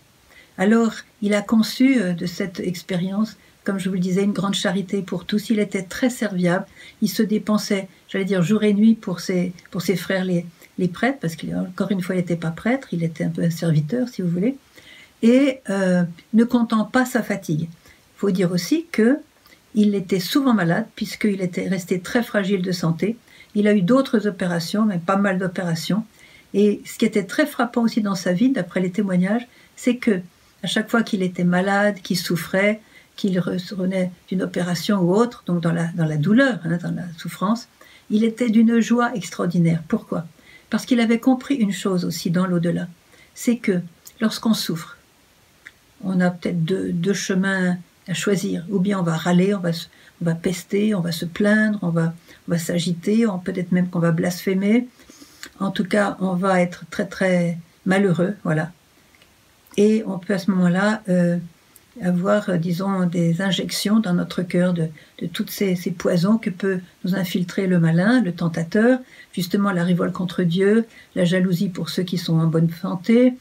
Alors, 0.58 0.94
il 1.22 1.34
a 1.34 1.42
conçu 1.42 2.02
euh, 2.02 2.14
de 2.14 2.26
cette 2.26 2.60
expérience, 2.60 3.38
comme 3.64 3.80
je 3.80 3.90
vous 3.90 3.96
le 3.96 4.02
disais, 4.02 4.24
une 4.24 4.34
grande 4.34 4.56
charité 4.56 5.02
pour 5.02 5.26
tous. 5.26 5.50
Il 5.50 5.60
était 5.60 5.84
très 5.84 6.10
serviable. 6.10 6.66
Il 7.02 7.10
se 7.10 7.24
dépensait, 7.24 7.88
j'allais 8.08 8.26
dire, 8.26 8.42
jour 8.42 8.64
et 8.64 8.74
nuit 8.74 8.96
pour 8.96 9.20
ses, 9.20 9.54
pour 9.70 9.82
ses 9.82 9.96
frères 9.96 10.26
les, 10.26 10.46
les 10.78 10.88
prêtres, 10.88 11.20
parce 11.22 11.36
qu'encore 11.36 11.92
une 11.92 12.02
fois, 12.02 12.16
il 12.16 12.20
n'était 12.20 12.36
pas 12.36 12.52
prêtre, 12.52 12.90
il 12.92 13.04
était 13.04 13.24
un 13.24 13.30
peu 13.30 13.44
un 13.44 13.50
serviteur, 13.50 14.10
si 14.10 14.22
vous 14.22 14.30
voulez, 14.30 14.58
et 15.22 15.60
euh, 15.70 16.04
ne 16.34 16.44
comptant 16.44 16.86
pas 16.86 17.06
sa 17.06 17.22
fatigue. 17.22 17.62
Il 17.62 18.18
faut 18.18 18.32
dire 18.32 18.52
aussi 18.52 18.86
que 18.92 19.20
il 19.74 19.96
était 19.96 20.20
souvent 20.20 20.54
malade, 20.54 20.88
puisqu'il 20.96 21.42
était 21.42 21.68
resté 21.68 22.02
très 22.02 22.24
fragile 22.24 22.62
de 22.62 22.72
santé. 22.72 23.18
Il 23.56 23.68
a 23.68 23.74
eu 23.74 23.82
d'autres 23.82 24.28
opérations, 24.28 24.86
même 24.86 25.00
pas 25.00 25.16
mal 25.16 25.38
d'opérations. 25.38 26.04
Et 26.54 26.82
ce 26.86 26.98
qui 26.98 27.06
était 27.06 27.24
très 27.24 27.46
frappant 27.46 27.84
aussi 27.84 28.02
dans 28.02 28.16
sa 28.16 28.34
vie, 28.34 28.50
d'après 28.50 28.82
les 28.82 28.92
témoignages, 28.92 29.48
c'est 29.78 29.96
que 29.96 30.20
à 30.64 30.68
chaque 30.68 30.90
fois 30.90 31.04
qu'il 31.04 31.24
était 31.24 31.46
malade, 31.46 32.02
qu'il 32.02 32.18
souffrait, 32.18 32.82
qu'il 33.22 33.40
revenait 33.40 34.12
d'une 34.28 34.42
opération 34.42 35.00
ou 35.00 35.14
autre, 35.14 35.44
donc 35.46 35.62
dans 35.62 35.72
la, 35.72 35.86
dans 35.94 36.06
la 36.06 36.18
douleur, 36.18 36.58
hein, 36.64 36.78
dans 36.82 36.96
la 36.96 37.04
souffrance, 37.20 37.68
il 38.10 38.24
était 38.24 38.50
d'une 38.50 38.80
joie 38.80 39.14
extraordinaire. 39.16 39.84
Pourquoi? 39.88 40.26
Parce 40.72 40.88
qu'il 40.88 41.00
avait 41.00 41.20
compris 41.20 41.54
une 41.54 41.72
chose 41.72 42.04
aussi 42.04 42.32
dans 42.32 42.48
l'au-delà, 42.48 42.88
c'est 43.36 43.58
que 43.58 43.80
lorsqu'on 44.22 44.56
souffre, 44.56 44.98
on 46.04 46.20
a 46.20 46.32
peut-être 46.32 46.64
deux, 46.66 47.14
chemins 47.14 47.78
à 48.08 48.16
choisir. 48.16 48.66
Ou 48.72 48.80
bien 48.80 49.00
on 49.00 49.04
va 49.04 49.16
râler, 49.16 49.54
on 49.54 49.60
va, 49.60 49.70
on 50.22 50.26
va 50.26 50.34
pester, 50.34 50.96
on 50.96 51.02
va 51.02 51.12
se 51.12 51.26
plaindre, 51.26 51.78
on 51.84 51.90
va, 51.90 52.16
on 52.48 52.52
va 52.52 52.58
s'agiter, 52.58 53.28
peut-être 53.46 53.72
même 53.72 53.88
qu'on 53.88 54.00
va 54.00 54.12
blasphémer. 54.12 54.88
En 55.60 55.70
tout 55.70 55.86
cas, 55.86 56.18
on 56.22 56.34
va 56.34 56.60
être 56.60 56.86
très 56.90 57.06
très 57.06 57.60
malheureux, 57.86 58.34
voilà. 58.44 58.72
Et 59.78 60.04
on 60.08 60.18
peut 60.18 60.34
à 60.34 60.40
ce 60.40 60.50
moment-là 60.50 61.04
euh, 61.08 61.38
avoir, 62.02 62.50
euh, 62.50 62.58
disons, 62.58 63.06
des 63.06 63.42
injections 63.42 64.00
dans 64.00 64.14
notre 64.14 64.42
cœur 64.44 64.74
de, 64.74 64.88
de 65.20 65.28
toutes 65.28 65.50
ces, 65.50 65.76
poisons 65.98 66.38
que 66.38 66.50
peut 66.50 66.80
nous 67.04 67.16
infiltrer 67.16 67.68
le 67.68 67.80
malin, 67.80 68.22
le 68.22 68.32
tentateur, 68.32 69.00
justement 69.34 69.72
la 69.72 69.84
révolte 69.84 70.14
contre 70.14 70.44
Dieu, 70.44 70.86
la 71.16 71.26
jalousie 71.26 71.70
pour 71.70 71.90
ceux 71.90 72.04
qui 72.04 72.18
sont 72.18 72.40
en 72.40 72.48
bonne 72.48 72.70
santé, 72.70 73.34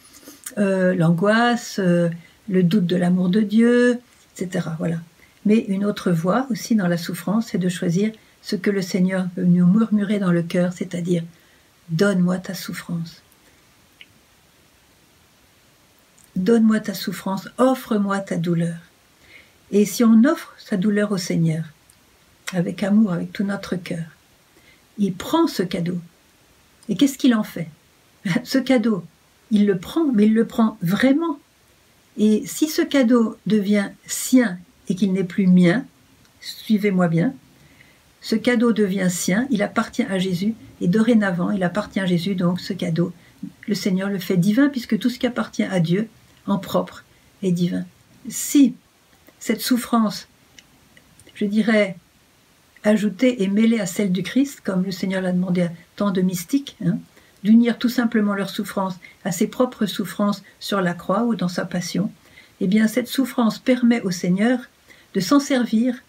euh, 0.59 0.95
l'angoisse, 0.95 1.78
le 1.78 2.62
doute 2.62 2.87
de 2.87 2.97
l'amour 2.97 3.28
de 3.28 3.40
Dieu, 3.40 4.00
etc. 4.37 4.69
Voilà. 4.78 4.97
Mais 5.47 5.59
une 5.69 5.85
autre 5.85 6.11
voie 6.11 6.47
aussi 6.50 6.75
dans 6.75 6.88
la 6.88 6.99
souffrance, 6.99 7.49
c'est 7.49 7.59
de 7.59 7.69
choisir 7.69 8.11
ce 8.42 8.57
que 8.57 8.71
le 8.71 8.83
Seigneur 8.83 9.26
veut 9.37 9.45
nous 9.45 9.66
murmurer 9.66 10.19
dans 10.19 10.33
le 10.33 10.42
cœur, 10.42 10.73
c'est-à-dire 10.73 11.23
Donne-moi 11.90 12.38
ta 12.38 12.54
souffrance. 12.54 13.21
Donne-moi 16.41 16.81
ta 16.81 16.95
souffrance, 16.95 17.51
offre-moi 17.59 18.19
ta 18.21 18.39
douleur. 18.39 18.77
Et 19.73 19.85
si 19.85 20.05
on 20.05 20.25
offre 20.25 20.55
sa 20.57 20.79
douleur 20.79 21.13
au 21.13 21.19
Seigneur, 21.19 21.65
avec 22.55 22.83
amour, 22.83 23.13
avec 23.13 23.31
tout 23.31 23.45
notre 23.45 23.77
cœur, 23.77 24.05
il 24.97 25.13
prend 25.13 25.47
ce 25.47 25.63
cadeau. 25.63 25.99
Et 26.89 26.97
qu'est-ce 26.97 27.19
qu'il 27.19 27.35
en 27.35 27.43
fait? 27.43 27.69
Ce 28.45 28.57
cadeau, 28.57 29.05
il 29.51 29.67
le 29.67 29.77
prend, 29.77 30.07
mais 30.15 30.27
il 30.27 30.35
le 30.35 30.47
prend 30.47 30.79
vraiment. 30.81 31.39
Et 32.17 32.43
si 32.47 32.69
ce 32.69 32.81
cadeau 32.81 33.37
devient 33.47 33.91
sien 34.07 34.59
et 34.89 34.95
qu'il 34.95 35.13
n'est 35.13 35.25
plus 35.25 35.47
mien, 35.47 35.85
suivez-moi 36.41 37.09
bien, 37.09 37.35
ce 38.23 38.35
cadeau 38.35 38.73
devient 38.73 39.09
sien, 39.11 39.47
il 39.51 39.63
appartient 39.63 40.05
à 40.05 40.19
Jésus, 40.19 40.55
et 40.81 40.89
dorénavant, 40.89 41.51
il 41.51 41.63
appartient 41.65 42.01
à 42.01 42.07
Jésus, 42.07 42.35
donc 42.35 42.61
ce 42.61 42.73
cadeau, 42.73 43.13
le 43.69 43.75
Seigneur 43.75 44.09
le 44.09 44.19
fait 44.19 44.39
divin, 44.39 44.71
puisque 44.71 44.99
tout 44.99 45.11
ce 45.11 45.19
qui 45.19 45.27
appartient 45.27 45.65
à 45.65 45.81
Dieu, 45.81 46.09
en 46.47 46.59
propre, 46.59 47.05
est 47.43 47.53
divin. 47.53 47.85
Si 48.29 48.75
cette 49.39 49.61
souffrance, 49.61 50.29
je 51.35 51.45
dirais, 51.45 51.97
ajoutée 52.85 53.43
et 53.43 53.49
mêlée 53.49 53.81
à 53.81 53.87
celle 53.87 54.13
du 54.13 54.23
Christ, 54.23 54.61
comme 54.63 54.85
le 54.85 54.91
Seigneur 54.91 55.23
l'a 55.23 55.33
demandé 55.33 55.63
à 55.63 55.71
tant 55.97 56.11
de 56.11 56.21
mystiques, 56.21 56.77
hein, 56.85 56.99
d'unir 57.43 57.79
tout 57.79 57.89
simplement 57.89 58.35
leur 58.35 58.51
souffrance 58.51 58.95
à 59.25 59.33
ses 59.33 59.47
propres 59.47 59.87
souffrances 59.87 60.43
sur 60.59 60.81
la 60.81 60.95
croix 60.95 61.25
ou 61.25 61.35
dans 61.35 61.49
sa 61.49 61.65
passion, 61.65 62.11
eh 62.61 62.67
bien 62.67 62.87
cette 62.87 63.09
souffrance 63.09 63.59
permet 63.59 64.03
au 64.03 64.11
Seigneur 64.11 64.59
de 65.15 65.21
s'en 65.21 65.41
servir 65.41 66.03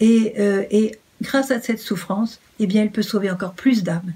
et, 0.00 0.34
euh, 0.38 0.64
et, 0.70 0.98
grâce 1.20 1.50
à 1.50 1.60
cette 1.60 1.80
souffrance, 1.80 2.38
eh 2.60 2.68
bien 2.68 2.84
il 2.84 2.92
peut 2.92 3.02
sauver 3.02 3.30
encore 3.30 3.54
plus 3.54 3.82
d'âmes. 3.82 4.12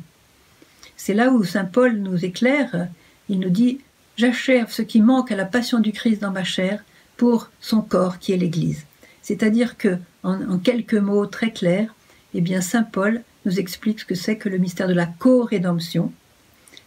C'est 0.97 1.15
là 1.15 1.31
où 1.31 1.43
Saint 1.43 1.65
Paul 1.65 1.97
nous 1.97 2.25
éclaire, 2.25 2.87
il 3.29 3.41
nous 3.41 3.51
dit 3.51 3.81
J'achève 4.17 4.71
ce 4.71 4.83
qui 4.83 5.01
manque 5.01 5.33
à 5.33 5.37
la 5.37 5.45
passion 5.45 5.81
du 5.81 5.93
Christ 5.93 6.21
dans 6.21 6.31
ma 6.31 6.45
chair 6.45 6.85
pour 7.17 7.51
son 7.61 7.81
corps 7.81 8.19
qui 8.19 8.33
est 8.33 8.37
l'Église. 8.37 8.85
C'est-à-dire 9.23 9.77
que, 9.77 9.99
en, 10.23 10.59
quelques 10.59 10.95
mots 10.95 11.27
très 11.27 11.53
clairs, 11.53 11.95
eh 12.35 12.41
bien 12.41 12.61
Saint 12.61 12.83
Paul 12.83 13.23
nous 13.45 13.59
explique 13.59 14.01
ce 14.01 14.05
que 14.05 14.15
c'est 14.15 14.37
que 14.37 14.49
le 14.49 14.59
mystère 14.59 14.89
de 14.89 14.93
la 14.93 15.07
co-rédemption, 15.07 16.13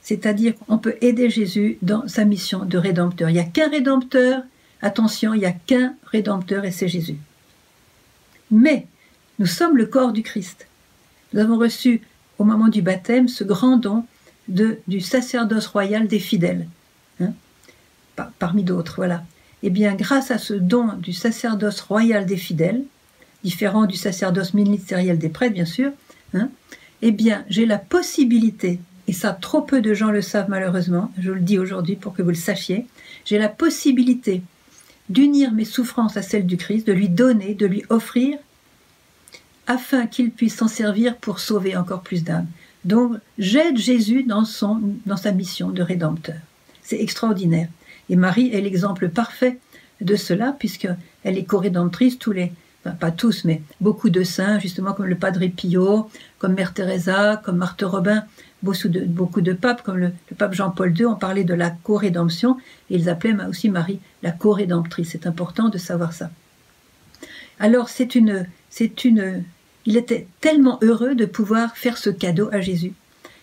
c'est-à-dire 0.02 0.54
qu'on 0.56 0.78
peut 0.78 0.98
aider 1.02 1.30
Jésus 1.30 1.78
dans 1.82 2.08
sa 2.08 2.26
mission 2.26 2.64
de 2.66 2.78
rédempteur. 2.78 3.30
Il 3.30 3.34
n'y 3.34 3.40
a 3.40 3.44
qu'un 3.44 3.70
rédempteur, 3.70 4.44
attention, 4.82 5.34
il 5.34 5.40
n'y 5.40 5.46
a 5.46 5.52
qu'un 5.52 5.96
rédempteur 6.06 6.64
et 6.64 6.72
c'est 6.72 6.88
Jésus. 6.88 7.18
Mais 8.52 8.88
nous 9.40 9.48
sommes 9.48 9.78
le 9.78 9.88
corps 9.88 10.14
du 10.14 10.22
Christ. 10.22 10.68
Nous 11.34 11.40
avons 11.40 11.58
reçu 11.58 12.02
au 12.38 12.44
moment 12.44 12.68
du 12.68 12.82
baptême 12.82 13.28
ce 13.28 13.44
grand 13.44 13.78
don 13.78 14.06
du 14.48 15.02
sacerdoce 15.02 15.66
royal 15.66 16.08
des 16.08 16.20
fidèles, 16.20 16.68
parmi 18.40 18.64
d'autres, 18.64 18.96
voilà. 18.98 19.24
Eh 19.64 19.70
bien, 19.70 19.96
grâce 19.96 20.32
à 20.32 20.38
ce 20.38 20.54
don 20.54 20.94
du 20.98 21.14
sacerdoce 21.14 21.82
royal 21.82 22.26
des 22.26 22.38
fidèles, 22.38 22.84
différent 23.44 23.86
du 23.86 23.96
sacerdoce 23.96 24.54
ministériel 24.54 25.18
des 25.18 25.30
prêtres, 25.30 25.54
bien 25.54 25.66
sûr, 25.66 25.92
Hein, 26.36 26.50
eh 27.02 27.12
bien, 27.12 27.46
j'ai 27.50 27.66
la 27.66 27.78
possibilité, 27.78 28.80
et 29.08 29.14
ça 29.14 29.32
trop 29.32 29.62
peu 29.62 29.82
de 29.82 29.94
gens 29.94 30.12
le 30.12 30.22
savent 30.22 30.50
malheureusement, 30.50 31.12
je 31.20 31.32
le 31.32 31.40
dis 31.40 31.58
aujourd'hui 31.58 31.96
pour 31.96 32.14
que 32.14 32.22
vous 32.22 32.30
le 32.30 32.36
sachiez, 32.36 32.88
j'ai 33.26 33.38
la 33.38 33.50
possibilité 33.50 34.42
d'unir 35.10 35.52
mes 35.52 35.66
souffrances 35.66 36.18
à 36.18 36.22
celles 36.22 36.46
du 36.46 36.58
Christ, 36.58 36.88
de 36.88 36.94
lui 36.94 37.10
donner, 37.10 37.54
de 37.54 37.66
lui 37.66 37.84
offrir, 37.90 38.38
afin 39.68 40.08
qu'il 40.08 40.32
puisse 40.32 40.56
s'en 40.56 40.68
servir 40.68 41.16
pour 41.18 41.40
sauver 41.40 41.76
encore 41.76 42.02
plus 42.02 42.24
d'âmes. 42.24 42.48
Donc, 42.84 43.18
j'aide 43.38 43.78
Jésus 43.78 44.24
dans, 44.24 44.46
son, 44.46 44.80
dans 45.06 45.18
sa 45.18 45.32
mission 45.32 45.70
de 45.70 45.82
rédempteur. 45.82 46.38
C'est 46.84 47.02
extraordinaire. 47.02 47.68
Et 48.10 48.16
Marie 48.16 48.54
est 48.54 48.62
l'exemple 48.62 49.10
parfait 49.10 49.58
de 50.02 50.16
cela, 50.16 50.56
puisqu'elle 50.58 50.98
est 51.24 51.46
co-rédemptrice, 51.46 52.20
tous 52.20 52.32
les, 52.32 52.52
pas 53.00 53.12
tous, 53.12 53.46
mais 53.46 53.62
beaucoup 53.82 54.10
de 54.10 54.24
saints, 54.24 54.60
justement 54.60 54.94
comme 54.94 55.06
le 55.06 55.16
Padre 55.16 55.46
Pio, 55.48 56.10
comme 56.38 56.54
Mère 56.54 56.74
Teresa, 56.74 57.42
comme 57.44 57.58
Marthe 57.58 57.84
Robin, 57.84 58.24
beaucoup 58.62 59.42
de, 59.42 59.54
papes, 59.54 59.84
comme 59.84 59.98
le, 59.98 60.12
pape 60.38 60.54
Jean-Paul 60.54 60.98
II, 60.98 61.06
ont 61.06 61.16
parlé 61.16 61.44
de 61.44 61.54
la 61.54 61.70
co-rédemption, 61.70 62.58
et 62.90 62.96
ils 62.96 63.10
appelaient 63.10 63.36
aussi 63.48 63.70
Marie 63.70 64.00
la 64.24 64.32
co-rédemptrice. 64.32 65.10
C'est 65.12 65.28
important 65.28 65.70
de 65.70 65.78
savoir 65.78 66.14
ça. 66.14 66.30
Alors, 67.60 67.90
c'est 67.90 68.16
une, 68.16 68.48
c'est 68.70 69.06
une, 69.06 69.44
il 69.86 69.98
était 69.98 70.28
tellement 70.42 70.80
heureux 70.82 71.16
de 71.16 71.26
pouvoir 71.26 71.78
faire 71.78 71.98
ce 71.98 72.10
cadeau 72.10 72.50
à 72.52 72.60
Jésus. 72.60 72.94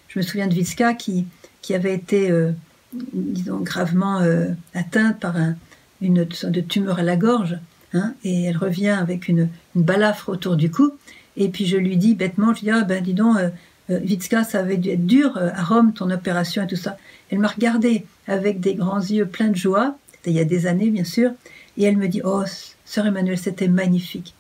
Je 0.09 0.19
me 0.19 0.23
souviens 0.23 0.47
de 0.47 0.55
Viska 0.55 0.95
qui, 0.95 1.27
qui 1.63 1.75
avait 1.75 1.95
été, 1.95 2.31
euh, 2.31 2.53
disons, 2.93 3.59
gravement 3.61 4.21
euh, 4.21 4.49
atteinte 4.75 5.19
par 5.21 5.37
un, 5.37 5.57
une 6.01 6.31
sorte 6.33 6.53
de 6.53 6.61
tumeur 6.61 6.99
à 6.99 7.03
la 7.03 7.17
gorge, 7.17 7.59
hein, 7.95 8.15
et 8.25 8.45
elle 8.45 8.57
revient 8.57 8.89
avec 8.89 9.29
une, 9.29 9.49
balafre 9.75 10.29
autour 10.29 10.57
du 10.57 10.71
cou. 10.71 10.93
Et 11.37 11.49
puis 11.49 11.67
je 11.67 11.77
lui 11.77 11.97
dis 11.97 12.15
bêtement, 12.15 12.55
je 12.55 12.61
dis 12.61 12.71
ah 12.71 12.83
ben 12.83 13.03
dis 13.03 13.15
donc, 13.15 13.37
euh, 13.39 13.51
Vitska, 13.89 14.45
ça 14.45 14.61
avait 14.61 14.77
dû 14.77 14.91
être 14.91 15.07
dur 15.07 15.39
à 15.39 15.63
Rome 15.63 15.93
ton 15.93 16.11
opération 16.11 16.63
et 16.63 16.67
tout 16.67 16.77
ça. 16.77 16.99
Elle 17.31 17.39
m'a 17.39 17.49
regardé 17.49 18.05
avec 18.27 18.61
des 18.61 18.75
grands 18.75 19.01
yeux 19.01 19.27
pleins 19.27 19.49
de 19.49 19.57
joie. 19.57 19.97
C'était 20.13 20.31
il 20.31 20.37
y 20.37 20.41
a 20.41 20.45
des 20.45 20.67
années 20.67 20.91
bien 20.91 21.05
sûr, 21.05 21.31
et 21.79 21.85
elle 21.85 21.97
me 21.97 22.09
dit 22.09 22.21
oh 22.25 22.45
sœur 22.85 23.07
Emmanuel, 23.07 23.39
c'était 23.39 23.69
magnifique. 23.69 24.35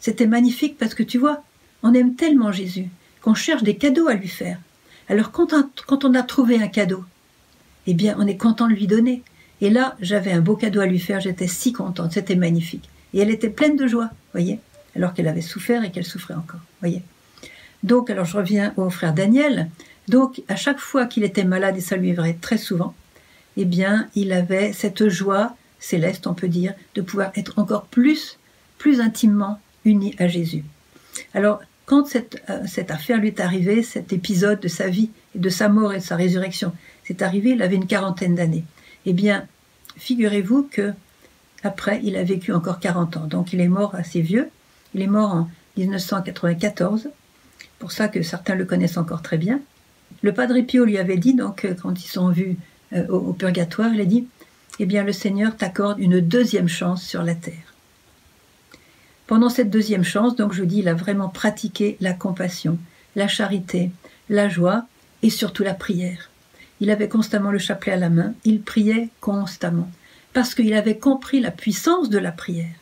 C'était 0.00 0.26
magnifique 0.26 0.76
parce 0.78 0.94
que 0.94 1.02
tu 1.02 1.18
vois, 1.18 1.42
on 1.82 1.94
aime 1.94 2.14
tellement 2.14 2.52
Jésus 2.52 2.88
qu'on 3.22 3.34
cherche 3.34 3.62
des 3.62 3.76
cadeaux 3.76 4.08
à 4.08 4.14
lui 4.14 4.28
faire. 4.28 4.58
Alors 5.08 5.32
quand 5.32 5.54
on, 6.04 6.14
a 6.14 6.22
trouvé 6.22 6.60
un 6.62 6.68
cadeau, 6.68 7.04
eh 7.90 7.94
bien 7.94 8.16
on 8.18 8.26
est 8.26 8.36
content 8.36 8.68
de 8.68 8.74
lui 8.74 8.86
donner. 8.86 9.22
Et 9.60 9.70
là, 9.70 9.96
j'avais 10.00 10.30
un 10.30 10.40
beau 10.40 10.54
cadeau 10.54 10.80
à 10.80 10.86
lui 10.86 11.00
faire, 11.00 11.20
j'étais 11.20 11.48
si 11.48 11.72
contente, 11.72 12.12
c'était 12.12 12.36
magnifique. 12.36 12.88
Et 13.12 13.18
elle 13.18 13.30
était 13.30 13.50
pleine 13.50 13.76
de 13.76 13.86
joie, 13.86 14.10
voyez, 14.32 14.60
alors 14.94 15.14
qu'elle 15.14 15.26
avait 15.26 15.40
souffert 15.40 15.82
et 15.82 15.90
qu'elle 15.90 16.04
souffrait 16.04 16.34
encore, 16.34 16.60
voyez. 16.80 17.02
Donc, 17.82 18.10
alors 18.10 18.24
je 18.24 18.36
reviens 18.36 18.72
au 18.76 18.90
frère 18.90 19.14
Daniel. 19.14 19.68
Donc, 20.06 20.42
à 20.48 20.56
chaque 20.56 20.78
fois 20.78 21.06
qu'il 21.06 21.24
était 21.24 21.44
malade, 21.44 21.76
et 21.76 21.80
ça 21.80 21.96
lui 21.96 22.16
arrivait 22.16 22.38
très 22.40 22.58
souvent, 22.58 22.94
eh 23.56 23.64
bien, 23.64 24.08
il 24.14 24.32
avait 24.32 24.72
cette 24.72 25.08
joie 25.08 25.56
céleste, 25.80 26.26
on 26.26 26.34
peut 26.34 26.48
dire, 26.48 26.74
de 26.94 27.02
pouvoir 27.02 27.32
être 27.34 27.58
encore 27.58 27.86
plus, 27.86 28.38
plus 28.78 29.00
intimement 29.00 29.60
uni 29.84 30.14
à 30.18 30.28
Jésus. 30.28 30.64
Alors, 31.34 31.60
quand 31.86 32.06
cette, 32.06 32.42
euh, 32.50 32.60
cette, 32.66 32.90
affaire 32.90 33.18
lui 33.18 33.28
est 33.28 33.40
arrivée, 33.40 33.82
cet 33.82 34.12
épisode 34.12 34.60
de 34.60 34.68
sa 34.68 34.88
vie, 34.88 35.10
et 35.34 35.38
de 35.38 35.48
sa 35.48 35.68
mort 35.68 35.92
et 35.92 35.98
de 35.98 36.02
sa 36.02 36.16
résurrection, 36.16 36.72
c'est 37.08 37.22
arrivé, 37.22 37.52
il 37.52 37.62
avait 37.62 37.76
une 37.76 37.86
quarantaine 37.86 38.34
d'années. 38.34 38.64
Eh 39.06 39.14
bien, 39.14 39.46
figurez-vous 39.96 40.68
que 40.70 40.92
après, 41.64 42.02
il 42.04 42.16
a 42.16 42.22
vécu 42.22 42.52
encore 42.52 42.80
40 42.80 43.16
ans. 43.16 43.26
Donc, 43.26 43.54
il 43.54 43.62
est 43.62 43.68
mort 43.68 43.94
assez 43.94 44.20
vieux. 44.20 44.50
Il 44.94 45.00
est 45.00 45.06
mort 45.06 45.32
en 45.32 45.50
1994. 45.78 47.08
Pour 47.78 47.92
ça 47.92 48.08
que 48.08 48.20
certains 48.20 48.56
le 48.56 48.66
connaissent 48.66 48.98
encore 48.98 49.22
très 49.22 49.38
bien. 49.38 49.60
Le 50.20 50.34
Padre 50.34 50.60
Pio 50.60 50.84
lui 50.84 50.98
avait 50.98 51.16
dit, 51.16 51.32
donc, 51.32 51.64
euh, 51.64 51.74
quand 51.80 51.98
ils 51.98 52.08
sont 52.08 52.28
vus 52.28 52.58
euh, 52.92 53.06
au, 53.08 53.16
au 53.16 53.32
purgatoire, 53.32 53.94
il 53.94 54.02
a 54.02 54.04
dit 54.04 54.26
eh 54.78 54.86
bien 54.86 55.02
le 55.02 55.12
Seigneur 55.12 55.56
t'accorde 55.56 55.98
une 55.98 56.20
deuxième 56.20 56.68
chance 56.68 57.02
sur 57.02 57.22
la 57.22 57.34
terre. 57.34 57.74
Pendant 59.26 59.48
cette 59.48 59.70
deuxième 59.70 60.04
chance, 60.04 60.36
donc 60.36 60.52
je 60.52 60.62
dis, 60.62 60.78
il 60.78 60.88
a 60.88 60.94
vraiment 60.94 61.28
pratiqué 61.28 61.96
la 62.00 62.12
compassion, 62.12 62.78
la 63.16 63.28
charité, 63.28 63.90
la 64.28 64.48
joie 64.48 64.86
et 65.22 65.30
surtout 65.30 65.64
la 65.64 65.74
prière. 65.74 66.27
Il 66.80 66.90
avait 66.90 67.08
constamment 67.08 67.50
le 67.50 67.58
chapelet 67.58 67.92
à 67.92 67.96
la 67.96 68.10
main, 68.10 68.34
il 68.44 68.60
priait 68.60 69.08
constamment, 69.20 69.90
parce 70.32 70.54
qu'il 70.54 70.74
avait 70.74 70.98
compris 70.98 71.40
la 71.40 71.50
puissance 71.50 72.10
de 72.10 72.18
la 72.18 72.32
prière. 72.32 72.74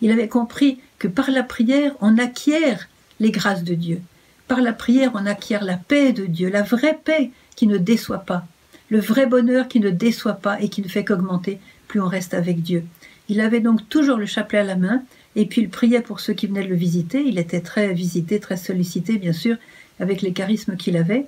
Il 0.00 0.10
avait 0.10 0.28
compris 0.28 0.80
que 0.98 1.08
par 1.08 1.30
la 1.30 1.42
prière, 1.42 1.92
on 2.00 2.18
acquiert 2.18 2.88
les 3.20 3.30
grâces 3.30 3.64
de 3.64 3.74
Dieu. 3.74 4.00
Par 4.48 4.60
la 4.60 4.72
prière, 4.72 5.12
on 5.14 5.26
acquiert 5.26 5.64
la 5.64 5.76
paix 5.76 6.12
de 6.12 6.26
Dieu, 6.26 6.50
la 6.50 6.62
vraie 6.62 6.98
paix 7.02 7.30
qui 7.56 7.66
ne 7.66 7.78
déçoit 7.78 8.18
pas, 8.18 8.46
le 8.90 9.00
vrai 9.00 9.26
bonheur 9.26 9.68
qui 9.68 9.80
ne 9.80 9.90
déçoit 9.90 10.34
pas 10.34 10.60
et 10.60 10.68
qui 10.68 10.82
ne 10.82 10.88
fait 10.88 11.04
qu'augmenter 11.04 11.58
plus 11.88 12.00
on 12.00 12.08
reste 12.08 12.34
avec 12.34 12.60
Dieu. 12.62 12.84
Il 13.28 13.40
avait 13.40 13.60
donc 13.60 13.88
toujours 13.88 14.18
le 14.18 14.26
chapelet 14.26 14.58
à 14.58 14.64
la 14.64 14.76
main 14.76 15.02
et 15.36 15.46
puis 15.46 15.62
il 15.62 15.68
priait 15.68 16.00
pour 16.00 16.20
ceux 16.20 16.32
qui 16.32 16.46
venaient 16.46 16.64
de 16.64 16.68
le 16.68 16.74
visiter. 16.74 17.22
Il 17.24 17.38
était 17.38 17.60
très 17.60 17.92
visité, 17.92 18.40
très 18.40 18.56
sollicité, 18.56 19.16
bien 19.16 19.32
sûr, 19.32 19.56
avec 20.00 20.20
les 20.20 20.32
charismes 20.32 20.76
qu'il 20.76 20.96
avait. 20.96 21.26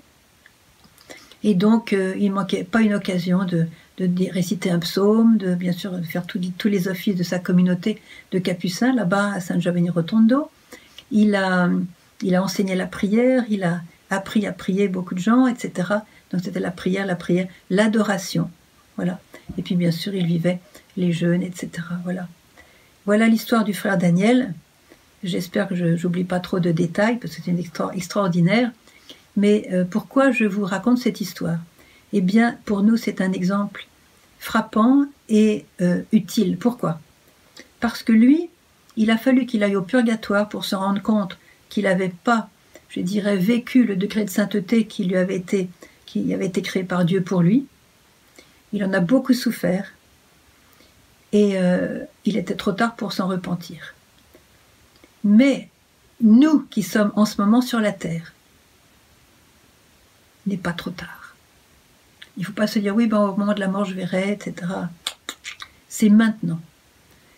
Et 1.46 1.54
donc, 1.54 1.92
euh, 1.92 2.16
il 2.18 2.30
ne 2.30 2.34
manquait 2.34 2.64
pas 2.64 2.80
une 2.80 2.92
occasion 2.92 3.44
de, 3.44 3.68
réciter 4.32 4.68
un 4.68 4.80
psaume, 4.80 5.38
de 5.38 5.54
bien 5.54 5.70
sûr 5.70 5.92
faire 6.04 6.26
tous 6.26 6.68
les 6.68 6.88
offices 6.88 7.14
de 7.14 7.22
sa 7.22 7.38
communauté 7.38 8.02
de 8.32 8.40
capucins 8.40 8.92
là-bas 8.92 9.34
à 9.34 9.40
San 9.40 9.62
Giovanni 9.62 9.88
Rotondo. 9.88 10.50
Il 11.12 11.36
a, 11.36 11.70
il 12.20 12.34
a 12.34 12.42
enseigné 12.42 12.74
la 12.74 12.86
prière, 12.86 13.44
il 13.48 13.62
a 13.62 13.80
appris 14.10 14.44
à 14.44 14.52
prier 14.52 14.88
beaucoup 14.88 15.14
de 15.14 15.20
gens, 15.20 15.46
etc. 15.46 15.88
Donc 16.32 16.40
c'était 16.42 16.58
la 16.58 16.72
prière, 16.72 17.06
la 17.06 17.14
prière, 17.14 17.46
l'adoration. 17.70 18.50
Voilà. 18.96 19.20
Et 19.56 19.62
puis 19.62 19.76
bien 19.76 19.92
sûr, 19.92 20.16
il 20.16 20.26
vivait 20.26 20.58
les 20.96 21.12
jeûnes, 21.12 21.44
etc. 21.44 21.70
Voilà. 22.02 22.26
Voilà 23.04 23.28
l'histoire 23.28 23.62
du 23.62 23.72
frère 23.72 23.98
Daniel. 23.98 24.52
J'espère 25.22 25.68
que 25.68 25.76
je 25.76 26.02
n'oublie 26.02 26.24
pas 26.24 26.40
trop 26.40 26.58
de 26.58 26.72
détails 26.72 27.18
parce 27.18 27.36
que 27.36 27.42
c'est 27.44 27.52
une 27.52 27.60
histoire 27.60 27.92
extraordinaire. 27.94 28.72
Mais 29.36 29.68
euh, 29.72 29.84
pourquoi 29.84 30.30
je 30.30 30.44
vous 30.44 30.64
raconte 30.64 30.98
cette 30.98 31.20
histoire? 31.20 31.58
Eh 32.12 32.20
bien, 32.20 32.58
pour 32.64 32.82
nous, 32.82 32.96
c'est 32.96 33.20
un 33.20 33.32
exemple 33.32 33.86
frappant 34.38 35.06
et 35.28 35.64
euh, 35.80 36.02
utile. 36.12 36.56
Pourquoi? 36.56 37.00
Parce 37.80 38.02
que 38.02 38.12
lui, 38.12 38.48
il 38.96 39.10
a 39.10 39.18
fallu 39.18 39.46
qu'il 39.46 39.62
aille 39.62 39.76
au 39.76 39.82
purgatoire 39.82 40.48
pour 40.48 40.64
se 40.64 40.74
rendre 40.74 41.02
compte 41.02 41.38
qu'il 41.68 41.84
n'avait 41.84 42.14
pas, 42.24 42.48
je 42.88 43.00
dirais, 43.00 43.36
vécu 43.36 43.84
le 43.84 43.96
degré 43.96 44.24
de 44.24 44.30
sainteté 44.30 44.86
qui 44.86 45.04
lui 45.04 45.16
avait 45.16 45.36
été 45.36 45.68
qui 46.06 46.32
avait 46.32 46.46
été 46.46 46.62
créé 46.62 46.84
par 46.84 47.04
Dieu 47.04 47.20
pour 47.20 47.42
lui. 47.42 47.66
Il 48.72 48.84
en 48.84 48.92
a 48.92 49.00
beaucoup 49.00 49.34
souffert 49.34 49.92
et 51.32 51.58
euh, 51.58 52.04
il 52.24 52.36
était 52.36 52.54
trop 52.54 52.72
tard 52.72 52.94
pour 52.94 53.12
s'en 53.12 53.26
repentir. 53.26 53.94
Mais 55.24 55.68
nous 56.20 56.60
qui 56.70 56.82
sommes 56.82 57.12
en 57.16 57.26
ce 57.26 57.40
moment 57.40 57.60
sur 57.60 57.80
la 57.80 57.92
terre, 57.92 58.32
n'est 60.46 60.56
pas 60.56 60.72
trop 60.72 60.90
tard. 60.90 61.34
Il 62.36 62.40
ne 62.40 62.46
faut 62.46 62.52
pas 62.52 62.66
se 62.66 62.78
dire 62.78 62.94
oui, 62.94 63.06
ben, 63.06 63.18
au 63.18 63.36
moment 63.36 63.54
de 63.54 63.60
la 63.60 63.68
mort 63.68 63.84
je 63.84 63.94
verrai, 63.94 64.32
etc. 64.32 64.72
C'est 65.88 66.10
maintenant. 66.10 66.60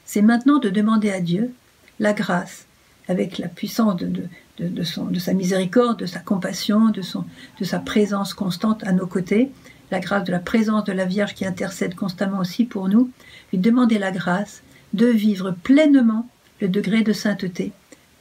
C'est 0.04 0.22
maintenant 0.22 0.58
de 0.58 0.70
demander 0.70 1.10
à 1.10 1.20
Dieu 1.20 1.52
la 2.00 2.12
grâce, 2.12 2.66
avec 3.08 3.38
la 3.38 3.48
puissance 3.48 3.96
de, 3.96 5.18
sa 5.18 5.32
miséricorde, 5.34 5.98
de 5.98 6.06
sa 6.06 6.20
compassion, 6.20 6.90
de 6.90 7.64
sa 7.64 7.78
présence 7.78 8.34
constante 8.34 8.84
à 8.84 8.92
nos 8.92 9.06
côtés, 9.06 9.50
la 9.90 10.00
grâce 10.00 10.24
de 10.24 10.32
la 10.32 10.38
présence 10.38 10.84
de 10.84 10.92
la 10.92 11.04
Vierge 11.04 11.34
qui 11.34 11.46
intercède 11.46 11.94
constamment 11.94 12.40
aussi 12.40 12.64
pour 12.64 12.88
nous, 12.88 13.10
lui 13.52 13.58
demander 13.58 13.98
la 13.98 14.10
grâce 14.10 14.62
de 14.92 15.06
vivre 15.06 15.50
pleinement 15.50 16.28
le 16.60 16.68
degré 16.68 17.02
de 17.02 17.12
sainteté 17.12 17.72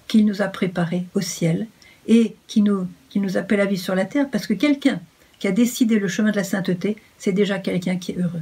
qu'il 0.08 0.26
nous 0.26 0.42
a 0.42 0.48
préparé 0.48 1.06
au 1.16 1.22
ciel 1.22 1.68
et 2.08 2.36
qui 2.48 2.62
nous, 2.62 2.88
qui 3.10 3.20
nous 3.20 3.38
appelle 3.38 3.62
à 3.62 3.66
vivre 3.66 3.82
sur 3.82 3.96
la 3.96 4.06
terre, 4.06 4.30
parce 4.30 4.48
que 4.48 4.54
quelqu'un 4.54 5.00
qui 5.40 5.48
a 5.48 5.52
décidé 5.52 6.00
le 6.00 6.08
chemin 6.08 6.32
de 6.32 6.36
la 6.36 6.44
sainteté, 6.44 6.98
c'est 7.18 7.32
déjà 7.32 7.60
quelqu'un 7.60 7.98
qui 7.98 8.12
est 8.12 8.18
heureux. 8.18 8.42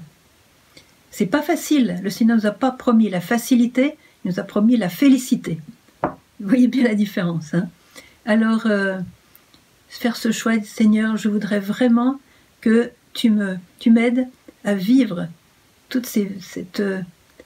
C'est 1.11 1.25
pas 1.25 1.41
facile. 1.41 1.99
Le 2.03 2.09
Seigneur 2.09 2.37
nous 2.37 2.45
a 2.45 2.51
pas 2.51 2.71
promis 2.71 3.09
la 3.09 3.21
facilité, 3.21 3.95
il 4.23 4.31
nous 4.31 4.39
a 4.39 4.43
promis 4.43 4.77
la 4.77 4.89
félicité. 4.89 5.59
Vous 6.01 6.49
voyez 6.49 6.67
bien 6.67 6.83
la 6.83 6.95
différence. 6.95 7.53
Hein 7.53 7.69
alors, 8.25 8.65
euh, 8.65 8.99
faire 9.87 10.17
ce 10.17 10.31
choix, 10.31 10.61
Seigneur, 10.63 11.15
je 11.15 11.29
voudrais 11.29 11.59
vraiment 11.59 12.19
que 12.61 12.91
tu 13.13 13.29
me, 13.29 13.57
tu 13.79 13.91
m'aides 13.91 14.27
à 14.63 14.73
vivre 14.73 15.27
tout 15.89 16.01
cette, 16.03 16.83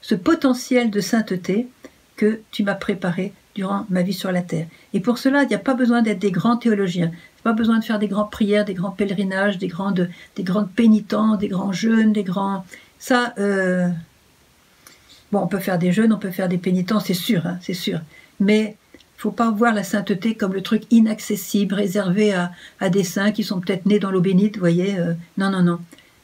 ce 0.00 0.14
potentiel 0.14 0.90
de 0.90 1.00
sainteté 1.00 1.68
que 2.16 2.40
tu 2.50 2.62
m'as 2.62 2.74
préparé 2.74 3.32
durant 3.54 3.86
ma 3.90 4.02
vie 4.02 4.12
sur 4.12 4.32
la 4.32 4.42
terre. 4.42 4.66
Et 4.94 5.00
pour 5.00 5.18
cela, 5.18 5.42
il 5.42 5.48
n'y 5.48 5.54
a 5.54 5.58
pas 5.58 5.74
besoin 5.74 6.02
d'être 6.02 6.18
des 6.18 6.30
grands 6.30 6.56
théologiens. 6.56 7.10
Pas 7.42 7.52
besoin 7.52 7.78
de 7.78 7.84
faire 7.84 7.98
des 7.98 8.08
grandes 8.08 8.30
prières, 8.30 8.64
des 8.64 8.74
grands 8.74 8.90
pèlerinages, 8.90 9.58
des 9.58 9.68
grandes, 9.68 10.10
des 10.36 10.42
grandes 10.42 10.70
pénitents, 10.70 11.36
des 11.36 11.48
grands 11.48 11.72
jeûnes, 11.72 12.12
des 12.12 12.24
grands. 12.24 12.64
Ça, 12.98 13.34
euh, 13.38 13.88
bon, 15.32 15.40
on 15.40 15.46
peut 15.46 15.58
faire 15.58 15.78
des 15.78 15.92
jeûnes, 15.92 16.12
on 16.12 16.18
peut 16.18 16.30
faire 16.30 16.48
des 16.48 16.58
pénitents, 16.58 17.00
c'est 17.00 17.14
sûr, 17.14 17.46
hein, 17.46 17.58
c'est 17.62 17.74
sûr. 17.74 18.00
Mais 18.40 18.76
faut 19.20 19.30
pas 19.30 19.50
voir 19.50 19.74
la 19.74 19.84
sainteté 19.84 20.34
comme 20.34 20.54
le 20.54 20.62
truc 20.62 20.84
inaccessible, 20.90 21.74
réservé 21.74 22.32
à, 22.32 22.88
des 22.88 23.04
saints 23.04 23.32
qui 23.32 23.44
sont 23.44 23.60
peut-être 23.60 23.84
nés 23.84 23.98
dans 23.98 24.10
l'eau 24.10 24.22
bénite, 24.22 24.56
vous 24.56 24.60
voyez. 24.60 24.98
Euh, 24.98 25.12
non, 25.36 25.50
non, 25.50 25.62
non. 25.62 25.78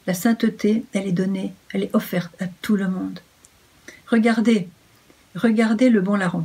La 0.07 0.15
sainteté, 0.15 0.85
elle 0.95 1.07
est 1.07 1.13
donnée, 1.13 1.53
elle 1.75 1.83
est 1.83 1.95
offerte 1.95 2.35
à 2.41 2.47
tout 2.63 2.77
le 2.77 2.89
monde. 2.89 3.21
Regardez, 4.07 4.69
regardez 5.35 5.91
le 5.91 6.01
bon 6.01 6.15
larron. 6.15 6.45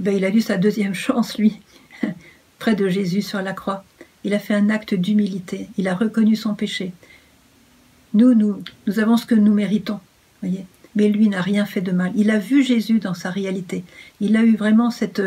Ben, 0.00 0.16
il 0.16 0.24
a 0.24 0.30
eu 0.30 0.40
sa 0.40 0.56
deuxième 0.56 0.94
chance, 0.94 1.36
lui, 1.36 1.60
près 2.58 2.74
de 2.74 2.88
Jésus 2.88 3.20
sur 3.20 3.42
la 3.42 3.52
croix. 3.52 3.84
Il 4.24 4.32
a 4.32 4.38
fait 4.38 4.54
un 4.54 4.70
acte 4.70 4.94
d'humilité, 4.94 5.68
il 5.76 5.88
a 5.88 5.94
reconnu 5.94 6.36
son 6.36 6.54
péché. 6.54 6.92
Nous, 8.14 8.34
nous, 8.34 8.62
nous 8.86 8.98
avons 8.98 9.18
ce 9.18 9.26
que 9.26 9.34
nous 9.34 9.52
méritons. 9.52 10.00
Voyez 10.40 10.64
Mais 10.96 11.10
lui 11.10 11.28
n'a 11.28 11.42
rien 11.42 11.66
fait 11.66 11.82
de 11.82 11.92
mal. 11.92 12.12
Il 12.16 12.30
a 12.30 12.38
vu 12.38 12.64
Jésus 12.64 12.98
dans 12.98 13.12
sa 13.12 13.28
réalité. 13.28 13.84
Il 14.22 14.38
a 14.38 14.42
eu 14.42 14.56
vraiment 14.56 14.90
cette, 14.90 15.22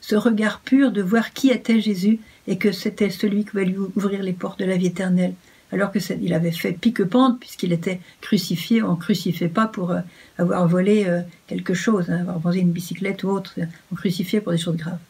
ce 0.00 0.16
regard 0.16 0.60
pur 0.60 0.90
de 0.90 1.02
voir 1.02 1.34
qui 1.34 1.50
était 1.50 1.80
Jésus 1.80 2.18
et 2.48 2.56
que 2.56 2.72
c'était 2.72 3.10
celui 3.10 3.44
qui 3.44 3.54
va 3.54 3.64
lui 3.64 3.76
ouvrir 3.76 4.22
les 4.22 4.32
portes 4.32 4.58
de 4.58 4.64
la 4.64 4.78
vie 4.78 4.86
éternelle. 4.86 5.34
Alors 5.74 5.90
que 5.90 5.98
il 6.22 6.32
avait 6.32 6.52
fait 6.52 6.72
pique-pente 6.72 7.40
puisqu'il 7.40 7.72
était 7.72 8.00
crucifié. 8.20 8.80
On 8.82 8.92
ne 8.92 8.96
crucifiait 8.96 9.48
pas 9.48 9.66
pour 9.66 9.90
euh, 9.90 10.00
avoir 10.38 10.68
volé 10.68 11.06
euh, 11.08 11.20
quelque 11.48 11.74
chose, 11.74 12.10
hein, 12.10 12.20
avoir 12.20 12.38
volé 12.38 12.60
une 12.60 12.70
bicyclette 12.70 13.24
ou 13.24 13.30
autre. 13.30 13.54
On 13.90 13.96
crucifiait 13.96 14.40
pour 14.40 14.52
des 14.52 14.58
choses 14.58 14.76
graves. 14.76 15.00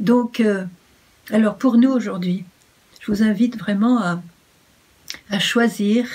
Donc, 0.00 0.40
euh, 0.40 0.64
alors 1.30 1.56
pour 1.58 1.76
nous 1.76 1.90
aujourd'hui, 1.90 2.44
je 3.00 3.12
vous 3.12 3.22
invite 3.22 3.58
vraiment 3.58 4.00
à, 4.00 4.22
à 5.28 5.38
choisir 5.38 6.06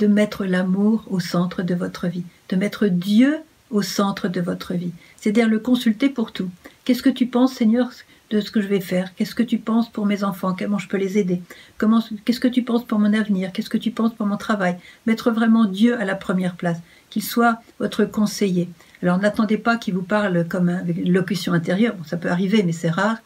de 0.00 0.08
mettre 0.08 0.44
l'amour 0.44 1.04
au 1.08 1.20
centre 1.20 1.62
de 1.62 1.76
votre 1.76 2.08
vie, 2.08 2.24
de 2.48 2.56
mettre 2.56 2.88
Dieu 2.88 3.36
au 3.70 3.82
centre 3.82 4.26
de 4.26 4.40
votre 4.40 4.74
vie, 4.74 4.92
c'est-à-dire 5.16 5.48
le 5.48 5.60
consulter 5.60 6.08
pour 6.08 6.32
tout. 6.32 6.50
Qu'est-ce 6.84 7.04
que 7.04 7.10
tu 7.10 7.26
penses, 7.26 7.54
Seigneur, 7.54 7.90
de 8.30 8.40
ce 8.40 8.50
que 8.50 8.60
je 8.60 8.66
vais 8.66 8.80
faire 8.80 9.14
Qu'est-ce 9.14 9.34
que 9.34 9.42
tu 9.42 9.58
penses 9.58 9.88
pour 9.88 10.06
mes 10.06 10.24
enfants? 10.24 10.54
Comment 10.58 10.78
je 10.78 10.88
peux 10.88 10.96
les 10.96 11.18
aider? 11.18 11.40
Comment 11.78 12.02
Qu'est-ce 12.24 12.40
que 12.40 12.48
tu 12.48 12.62
penses 12.62 12.84
pour 12.84 12.98
mon 12.98 13.12
avenir? 13.12 13.52
Qu'est-ce 13.52 13.70
que 13.70 13.78
tu 13.78 13.90
penses 13.90 14.14
pour 14.14 14.26
mon 14.26 14.36
travail? 14.36 14.76
Mettre 15.06 15.30
vraiment 15.30 15.64
Dieu 15.64 15.98
à 16.00 16.04
la 16.04 16.14
première 16.14 16.56
place, 16.56 16.78
qu'il 17.10 17.22
soit 17.22 17.60
votre 17.78 18.04
conseiller. 18.04 18.68
Alors 19.02 19.18
n'attendez 19.18 19.58
pas 19.58 19.76
qu'il 19.76 19.94
vous 19.94 20.02
parle 20.02 20.46
comme 20.48 20.68
avec 20.68 20.96
une 20.96 21.12
locution 21.12 21.52
intérieure, 21.52 21.94
ça 22.06 22.16
peut 22.16 22.30
arriver, 22.30 22.62
mais 22.62 22.72
c'est 22.72 22.90
rare. 22.90 23.18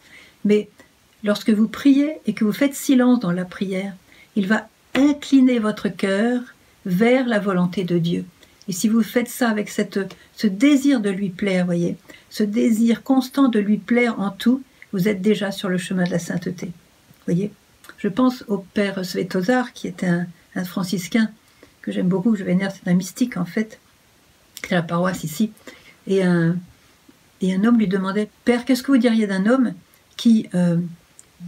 Mais 0.44 0.68
lorsque 1.24 1.50
vous 1.50 1.68
priez 1.68 2.18
et 2.26 2.32
que 2.32 2.44
vous 2.44 2.52
faites 2.52 2.74
silence 2.74 3.20
dans 3.20 3.32
la 3.32 3.44
prière, 3.44 3.94
il 4.36 4.46
va 4.46 4.68
incliner 4.94 5.58
votre 5.58 5.88
cœur 5.88 6.40
vers 6.86 7.26
la 7.26 7.38
volonté 7.38 7.84
de 7.84 7.98
Dieu. 7.98 8.24
Et 8.68 8.72
si 8.72 8.88
vous 8.88 9.02
faites 9.02 9.28
ça 9.28 9.48
avec 9.48 9.68
cette, 9.68 9.98
ce 10.36 10.46
désir 10.46 11.00
de 11.00 11.10
lui 11.10 11.30
plaire, 11.30 11.66
voyez, 11.66 11.96
ce 12.28 12.42
désir 12.42 13.02
constant 13.02 13.48
de 13.48 13.58
lui 13.58 13.78
plaire 13.78 14.20
en 14.20 14.30
tout, 14.30 14.62
vous 14.92 15.08
êtes 15.08 15.20
déjà 15.20 15.52
sur 15.52 15.68
le 15.68 15.78
chemin 15.78 16.04
de 16.04 16.10
la 16.10 16.18
sainteté. 16.18 16.70
Voyez 17.26 17.52
Je 17.98 18.08
pense 18.08 18.44
au 18.48 18.58
père 18.58 19.04
Svetozar, 19.04 19.72
qui 19.72 19.88
était 19.88 20.08
un, 20.08 20.26
franciscain 20.64 21.30
que 21.82 21.92
j'aime 21.92 22.08
beaucoup, 22.08 22.36
je 22.36 22.44
vénère, 22.44 22.72
c'est 22.72 22.90
un 22.90 22.94
mystique 22.94 23.36
en 23.36 23.44
fait, 23.44 23.78
c'est 24.62 24.74
la 24.74 24.82
paroisse 24.82 25.24
ici. 25.24 25.52
Et 26.06 26.22
un, 26.22 26.56
homme 27.42 27.78
lui 27.78 27.88
demandait 27.88 28.28
Père, 28.44 28.64
qu'est-ce 28.64 28.82
que 28.82 28.92
vous 28.92 28.98
diriez 28.98 29.26
d'un 29.26 29.46
homme 29.46 29.72
qui, 30.16 30.48
euh, 30.54 30.76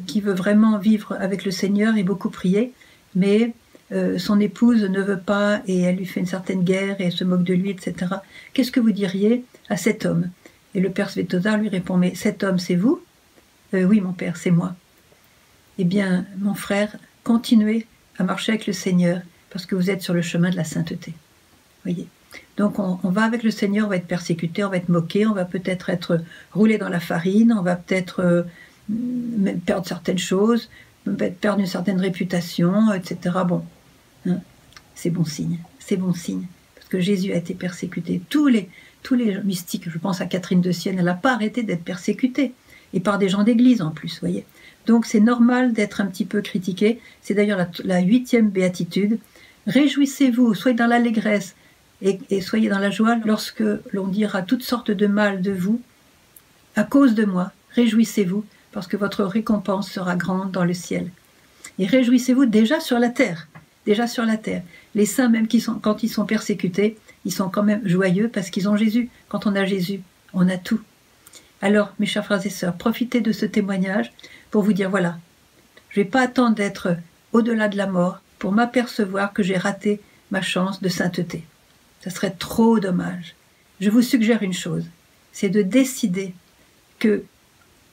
qui 0.07 0.21
veut 0.21 0.33
vraiment 0.33 0.79
vivre 0.79 1.17
avec 1.19 1.45
le 1.45 1.51
Seigneur 1.51 1.97
et 1.97 2.03
beaucoup 2.03 2.31
prier, 2.31 2.73
mais 3.15 3.53
euh, 3.93 4.19
son 4.19 4.41
épouse 4.41 4.85
ne 4.85 5.03
veut 5.03 5.19
pas 5.19 5.61
et 5.67 5.81
elle 5.83 5.97
lui 5.97 6.07
fait 6.07 6.21
une 6.21 6.27
certaine 6.27 6.63
guerre 6.63 6.99
et 7.01 7.05
elle 7.05 7.13
se 7.13 7.25
moque 7.25 7.43
de 7.43 7.53
lui, 7.53 7.71
etc. 7.71 8.15
Qu'est-ce 8.55 8.73
que 8.73 8.81
vous 8.81 8.93
diriez 8.93 9.45
à 9.69 9.77
cet 9.77 10.07
homme? 10.07 10.31
Et 10.75 10.81
le 10.81 10.91
père 10.91 11.11
Svetozar 11.11 11.59
lui 11.59 11.69
répond 11.69 11.99
Mais 11.99 12.15
cet 12.15 12.43
homme, 12.43 12.59
c'est 12.59 12.77
vous 12.77 13.03
euh, 13.75 13.85
Oui, 13.85 14.01
mon 14.01 14.13
père, 14.13 14.37
c'est 14.37 14.51
moi. 14.51 14.75
Eh 15.79 15.85
bien, 15.85 16.27
mon 16.39 16.55
frère, 16.55 16.97
continuez 17.25 17.87
à 18.19 18.25
marcher 18.25 18.53
avec 18.53 18.67
le 18.67 18.73
Seigneur 18.73 19.21
parce 19.51 19.67
que 19.67 19.75
vous 19.75 19.91
êtes 19.91 20.03
sur 20.03 20.15
le 20.15 20.23
chemin 20.23 20.51
de 20.51 20.57
la 20.57 20.65
sainteté. 20.65 21.15
Voyez 21.85 22.09
donc 22.57 22.79
on, 22.79 22.97
va 23.05 23.25
avec 23.25 23.43
le 23.43 23.51
Seigneur, 23.51 23.87
on 23.87 23.91
va 23.91 23.97
être 23.97 24.07
persécuté, 24.07 24.65
on 24.65 24.69
va 24.69 24.77
être 24.77 24.89
moqué, 24.89 25.27
on 25.27 25.33
va 25.33 25.45
peut-être 25.45 25.91
être 25.91 26.21
roulé 26.53 26.79
dans 26.79 26.89
la 26.89 27.01
farine, 27.01 27.55
on 27.59 27.63
va 27.63 27.77
peut-être 27.77 28.21
euh, 28.21 28.43
perdre 29.65 29.87
certaines 29.87 30.19
choses, 30.19 30.69
perdre 31.41 31.61
une 31.61 31.67
certaine 31.67 31.99
réputation, 31.99 32.93
etc. 32.93 33.37
Bon, 33.47 33.65
hein, 34.27 34.39
c'est 34.95 35.11
bon 35.11 35.25
signe, 35.25 35.59
c'est 35.79 35.97
bon 35.97 36.13
signe, 36.13 36.47
parce 36.75 36.89
que 36.89 37.01
Jésus 37.01 37.33
a 37.33 37.37
été 37.37 37.55
persécuté. 37.55 38.21
Tous 38.29 38.49
les, 38.49 38.69
tous 39.03 39.15
les 39.15 39.43
mystiques, 39.43 39.89
je 39.89 39.99
pense 39.99 40.21
à 40.21 40.27
Catherine 40.27 40.61
de 40.61 40.73
Sienne, 40.73 40.99
elle 40.99 41.07
n'a 41.07 41.15
pas 41.15 41.33
arrêté 41.33 41.63
d'être 41.63 41.85
persécutée, 41.85 42.53
et 42.95 43.01
par 43.01 43.19
des 43.19 43.29
gens 43.29 43.43
d'église 43.43 43.83
en 43.83 43.91
plus, 43.91 44.21
voyez. 44.21 44.45
Donc 44.87 45.07
c'est 45.07 45.21
normal 45.21 45.73
d'être 45.73 46.01
un 46.01 46.07
petit 46.07 46.25
peu 46.25 46.41
critiqué. 46.41 47.01
C'est 47.21 47.35
d'ailleurs 47.35 47.67
la, 47.85 48.01
huitième 48.01 48.51
béatitude. 48.51 49.19
Réjouissez-vous, 49.67 50.55
soyez 50.55 50.77
dans 50.77 50.87
l'allégresse 50.87 51.55
et, 52.03 52.41
soyez 52.41 52.69
dans 52.69 52.81
la 52.81 52.91
joie 52.91 53.17
lorsque 53.25 53.63
l'on 53.93 54.09
dira 54.09 54.43
toutes 54.43 54.65
sortes 54.65 54.91
de 54.91 55.07
mal 55.07 55.41
de 55.41 55.53
vous 55.53 55.81
à 56.75 56.83
cause 56.83 57.15
de 57.15 57.25
moi. 57.25 57.53
Réjouissez-vous 57.71 58.45
parce 58.73 58.87
que 58.87 58.97
votre 58.97 59.25
récompense 59.25 59.91
sera 59.91 60.17
grande 60.17 60.51
dans 60.51 60.65
le 60.65 60.75
ciel. 60.75 61.11
Et 61.79 61.87
réjouissez-vous 61.87 62.47
déjà 62.47 62.81
sur 62.81 62.99
la 62.99 63.09
terre, 63.09 63.49
déjà 63.87 64.07
sur 64.07 64.25
la 64.25 64.37
terre. 64.37 64.63
Les 64.95 65.07
saints, 65.07 65.29
même 65.29 65.47
quand 65.81 66.03
ils 66.03 66.09
sont 66.09 66.27
persécutés, 66.27 66.99
ils 67.25 67.33
sont 67.33 67.49
quand 67.49 67.63
même 67.63 67.87
joyeux 67.87 68.29
parce 68.29 68.51
qu'ils 68.51 68.69
ont 68.69 68.77
Jésus. 68.77 69.11
Quand 69.29 69.47
on 69.47 69.55
a 69.55 69.65
Jésus, 69.65 70.01
on 70.35 70.49
a 70.49 70.57
tout. 70.57 70.81
Alors, 71.63 71.95
mes 72.01 72.07
chers 72.07 72.25
frères 72.25 72.45
et 72.45 72.51
sœurs, 72.51 72.77
profitez 72.77 73.21
de 73.21 73.31
ce 73.31 73.47
témoignage 73.47 74.13
pour 74.51 74.63
vous 74.63 74.73
dire, 74.73 74.91
voilà, 74.91 75.17
je 75.91 76.01
ne 76.01 76.05
vais 76.05 76.11
pas 76.11 76.23
attendre 76.23 76.57
d'être 76.57 76.97
au-delà 77.33 77.69
de 77.69 77.77
la 77.77 77.87
mort 77.87 78.21
pour 78.41 78.51
m'apercevoir 78.51 79.33
que 79.33 79.45
j'ai 79.45 79.57
raté 79.57 80.01
ma 80.33 80.43
chance 80.43 80.83
de 80.83 80.89
sainteté. 80.89 81.45
Ce 82.03 82.11
serait 82.11 82.33
trop 82.33 82.81
dommage. 82.81 83.37
Je 83.81 83.91
vous 83.91 84.03
suggère 84.03 84.43
une 84.43 84.53
chose, 84.53 84.85
c'est 85.33 85.51
de 85.51 85.63
décider 85.63 86.35
que 86.99 87.25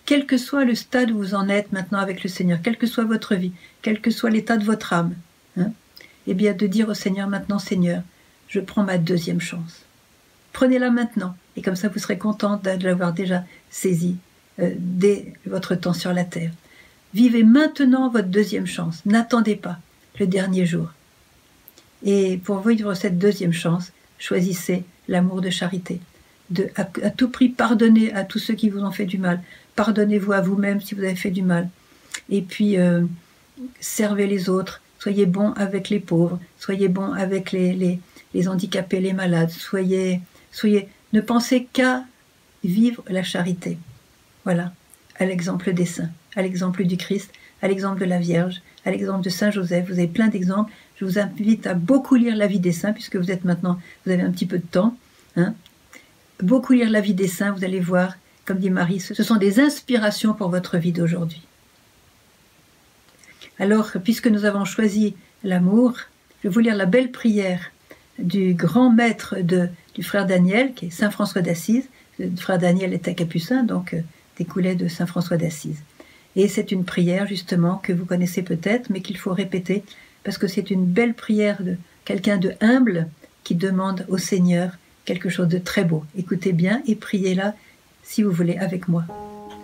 quel 0.05 0.25
que 0.25 0.37
soit 0.37 0.65
le 0.65 0.73
stade 0.73 1.11
où 1.11 1.17
vous 1.17 1.35
en 1.35 1.47
êtes 1.47 1.71
maintenant 1.71 1.99
avec 1.99 2.23
le 2.23 2.29
Seigneur, 2.29 2.59
quelle 2.63 2.77
que 2.77 2.87
soit 2.87 3.03
votre 3.03 3.35
vie, 3.35 3.51
quel 3.83 4.01
que 4.01 4.09
soit 4.09 4.31
l'état 4.31 4.57
de 4.57 4.65
votre 4.65 4.93
âme, 4.93 5.13
hein, 5.57 5.71
eh 6.25 6.33
bien 6.33 6.53
de 6.53 6.65
dire 6.65 6.89
au 6.89 6.95
Seigneur 6.95 7.27
maintenant, 7.27 7.59
Seigneur, 7.59 8.01
je 8.47 8.59
prends 8.59 8.83
ma 8.83 8.97
deuxième 8.97 9.41
chance. 9.41 9.83
Prenez-la 10.53 10.89
maintenant, 10.89 11.35
et 11.59 11.61
comme 11.61 11.75
ça 11.75 11.89
vous 11.89 11.99
serez 11.99 12.17
content 12.17 12.55
de 12.63 12.85
l'avoir 12.85 13.11
déjà 13.11 13.43
saisie 13.69 14.15
euh, 14.59 14.71
dès 14.77 15.33
votre 15.45 15.75
temps 15.75 15.93
sur 15.93 16.13
la 16.13 16.23
terre. 16.23 16.51
Vivez 17.13 17.43
maintenant 17.43 18.09
votre 18.09 18.29
deuxième 18.29 18.65
chance. 18.65 19.01
N'attendez 19.05 19.57
pas 19.57 19.77
le 20.19 20.25
dernier 20.25 20.65
jour. 20.65 20.87
Et 22.05 22.37
pour 22.37 22.65
vivre 22.65 22.93
cette 22.93 23.19
deuxième 23.19 23.51
chance, 23.51 23.91
choisissez 24.19 24.85
l'amour 25.09 25.41
de 25.41 25.49
charité. 25.49 25.99
À, 26.77 26.85
tout 26.85 27.27
prix, 27.27 27.49
pardonnez 27.49 28.13
à 28.13 28.23
tous 28.23 28.39
ceux 28.39 28.53
qui 28.53 28.69
vous 28.69 28.79
ont 28.79 28.91
fait 28.91 29.05
du 29.05 29.17
mal. 29.17 29.41
Pardonnez-vous 29.75 30.31
à 30.31 30.39
vous-même 30.39 30.79
si 30.79 30.95
vous 30.95 31.03
avez 31.03 31.15
fait 31.15 31.29
du 31.29 31.43
mal. 31.43 31.67
Et 32.29 32.41
puis, 32.41 32.77
euh, 32.77 33.03
servez 33.81 34.27
les 34.27 34.49
autres. 34.49 34.81
Soyez 34.97 35.25
bons 35.25 35.51
avec 35.57 35.89
les 35.89 35.99
pauvres. 35.99 36.39
Soyez 36.57 36.87
bons 36.87 37.11
avec 37.11 37.51
les, 37.51 37.99
les, 38.33 38.47
handicapés, 38.47 39.01
les 39.01 39.13
malades. 39.13 39.51
Soyez, 39.51 40.21
soyez, 40.51 40.87
ne 41.13 41.21
pensez 41.21 41.67
qu'à 41.71 42.05
vivre 42.63 43.03
la 43.07 43.23
charité. 43.23 43.77
Voilà, 44.43 44.73
à 45.17 45.25
l'exemple 45.25 45.73
des 45.73 45.85
saints, 45.85 46.09
à 46.35 46.41
l'exemple 46.41 46.83
du 46.85 46.97
Christ, 46.97 47.31
à 47.61 47.67
l'exemple 47.67 47.99
de 47.99 48.05
la 48.05 48.19
Vierge, 48.19 48.61
à 48.85 48.91
l'exemple 48.91 49.23
de 49.23 49.29
Saint 49.29 49.51
Joseph. 49.51 49.87
Vous 49.87 49.99
avez 49.99 50.07
plein 50.07 50.27
d'exemples. 50.27 50.71
Je 50.97 51.05
vous 51.05 51.19
invite 51.19 51.67
à 51.67 51.73
beaucoup 51.73 52.15
lire 52.15 52.35
la 52.35 52.47
vie 52.47 52.59
des 52.59 52.71
saints, 52.71 52.93
puisque 52.93 53.15
vous 53.15 53.31
êtes 53.31 53.45
maintenant, 53.45 53.79
vous 54.05 54.11
avez 54.11 54.23
un 54.23 54.31
petit 54.31 54.45
peu 54.45 54.57
de 54.57 54.65
temps. 54.65 54.95
Hein. 55.35 55.53
Beaucoup 56.41 56.73
lire 56.73 56.89
la 56.89 57.01
vie 57.01 57.13
des 57.13 57.27
saints, 57.27 57.51
vous 57.51 57.63
allez 57.63 57.79
voir 57.79 58.15
comme 58.49 58.57
dit 58.57 58.71
Marie, 58.71 58.99
ce 58.99 59.21
sont 59.21 59.35
des 59.35 59.59
inspirations 59.59 60.33
pour 60.33 60.49
votre 60.49 60.79
vie 60.79 60.91
d'aujourd'hui. 60.91 61.43
Alors, 63.59 63.91
puisque 64.03 64.25
nous 64.25 64.43
avons 64.43 64.65
choisi 64.65 65.15
l'amour, 65.43 65.99
je 66.41 66.47
vais 66.47 66.53
vous 66.53 66.59
lire 66.59 66.75
la 66.75 66.87
belle 66.87 67.11
prière 67.11 67.71
du 68.17 68.55
grand 68.55 68.89
maître 68.89 69.35
de, 69.39 69.69
du 69.99 70.05
frère 70.05 70.25
Daniel, 70.25 70.73
qui 70.73 70.85
est 70.85 70.91
Saint 70.91 71.11
François 71.11 71.41
d'Assise. 71.41 71.89
Le 72.19 72.31
frère 72.37 72.57
Daniel 72.57 72.93
était 72.93 73.15
capucin, 73.15 73.63
donc 73.63 73.93
euh, 73.93 73.99
découlait 74.37 74.75
de 74.75 74.87
Saint 74.87 75.05
François 75.05 75.35
d'Assise. 75.35 75.81
Et 76.37 76.47
c'est 76.47 76.71
une 76.71 76.85
prière, 76.85 77.27
justement, 77.27 77.75
que 77.83 77.91
vous 77.91 78.05
connaissez 78.05 78.41
peut-être, 78.41 78.89
mais 78.89 79.01
qu'il 79.01 79.17
faut 79.17 79.33
répéter, 79.33 79.83
parce 80.23 80.37
que 80.37 80.47
c'est 80.47 80.71
une 80.71 80.85
belle 80.85 81.15
prière 81.15 81.61
de 81.61 81.75
quelqu'un 82.05 82.37
de 82.37 82.53
humble 82.61 83.09
qui 83.43 83.55
demande 83.55 84.05
au 84.07 84.17
Seigneur 84.17 84.71
quelque 85.03 85.27
chose 85.27 85.49
de 85.49 85.57
très 85.57 85.83
beau. 85.83 86.05
Écoutez 86.17 86.53
bien 86.53 86.81
et 86.87 86.95
priez-la 86.95 87.53
si 88.01 88.23
vous 88.23 88.31
voulez, 88.31 88.57
avec 88.57 88.87
moi. 88.87 89.03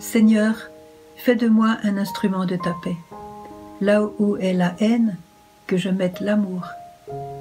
Seigneur, 0.00 0.68
fais 1.16 1.36
de 1.36 1.48
moi 1.48 1.78
un 1.82 1.96
instrument 1.96 2.44
de 2.44 2.56
ta 2.56 2.74
paix. 2.84 2.96
Là 3.80 4.02
où 4.18 4.36
est 4.36 4.52
la 4.52 4.76
haine, 4.80 5.16
que 5.66 5.78
je 5.78 5.88
mette 5.88 6.20
l'amour. 6.20 6.66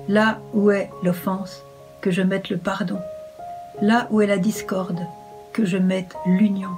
Là 0.07 0.39
où 0.53 0.71
est 0.71 0.89
l'offense, 1.03 1.61
que 2.05 2.11
je 2.11 2.21
mette 2.21 2.49
le 2.49 2.57
pardon. 2.57 2.99
Là 3.81 4.07
où 4.11 4.21
est 4.21 4.27
la 4.27 4.37
discorde, 4.37 5.07
que 5.53 5.65
je 5.65 5.77
mette 5.77 6.13
l'union. 6.27 6.69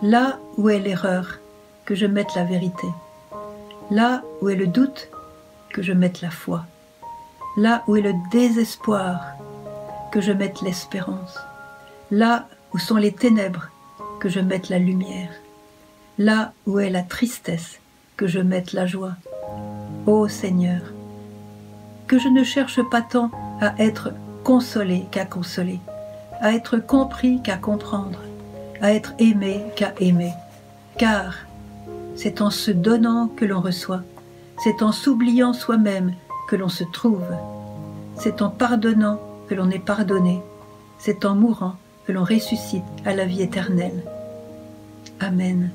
Là 0.00 0.38
où 0.56 0.70
est 0.70 0.78
l'erreur, 0.78 1.40
que 1.84 1.94
je 1.94 2.06
mette 2.06 2.34
la 2.34 2.44
vérité. 2.44 2.86
Là 3.90 4.22
où 4.40 4.48
est 4.48 4.56
le 4.56 4.66
doute, 4.66 5.10
que 5.74 5.82
je 5.82 5.92
mette 5.92 6.22
la 6.22 6.30
foi. 6.30 6.64
Là 7.58 7.82
où 7.86 7.96
est 7.96 8.00
le 8.00 8.14
désespoir, 8.32 9.20
que 10.10 10.22
je 10.22 10.32
mette 10.32 10.62
l'espérance. 10.62 11.38
Là 12.10 12.48
où 12.72 12.78
sont 12.78 12.96
les 12.96 13.12
ténèbres, 13.12 13.68
que 14.20 14.30
je 14.30 14.40
mette 14.40 14.70
la 14.70 14.78
lumière. 14.78 15.32
Là 16.16 16.54
où 16.66 16.78
est 16.78 16.88
la 16.88 17.02
tristesse, 17.02 17.78
que 18.16 18.26
je 18.26 18.40
mette 18.40 18.72
la 18.72 18.86
joie. 18.86 19.16
Ô 20.06 20.28
Seigneur, 20.28 20.80
que 22.06 22.18
je 22.18 22.28
ne 22.28 22.42
cherche 22.42 22.80
pas 22.88 23.02
tant 23.02 23.30
à 23.64 23.74
être 23.78 24.12
consolé 24.44 25.06
qu'à 25.10 25.24
consoler, 25.24 25.80
à 26.40 26.52
être 26.52 26.76
compris 26.76 27.40
qu'à 27.42 27.56
comprendre, 27.56 28.20
à 28.82 28.92
être 28.92 29.14
aimé 29.18 29.64
qu'à 29.74 29.94
aimer. 30.00 30.32
Car 30.98 31.34
c'est 32.14 32.42
en 32.42 32.50
se 32.50 32.70
donnant 32.70 33.28
que 33.28 33.46
l'on 33.46 33.60
reçoit, 33.60 34.02
c'est 34.62 34.82
en 34.82 34.92
s'oubliant 34.92 35.54
soi-même 35.54 36.12
que 36.48 36.56
l'on 36.56 36.68
se 36.68 36.84
trouve, 36.84 37.24
c'est 38.16 38.42
en 38.42 38.50
pardonnant 38.50 39.18
que 39.48 39.54
l'on 39.54 39.70
est 39.70 39.84
pardonné, 39.84 40.42
c'est 40.98 41.24
en 41.24 41.34
mourant 41.34 41.76
que 42.06 42.12
l'on 42.12 42.24
ressuscite 42.24 42.84
à 43.06 43.14
la 43.14 43.24
vie 43.24 43.42
éternelle. 43.42 44.04
Amen. 45.20 45.70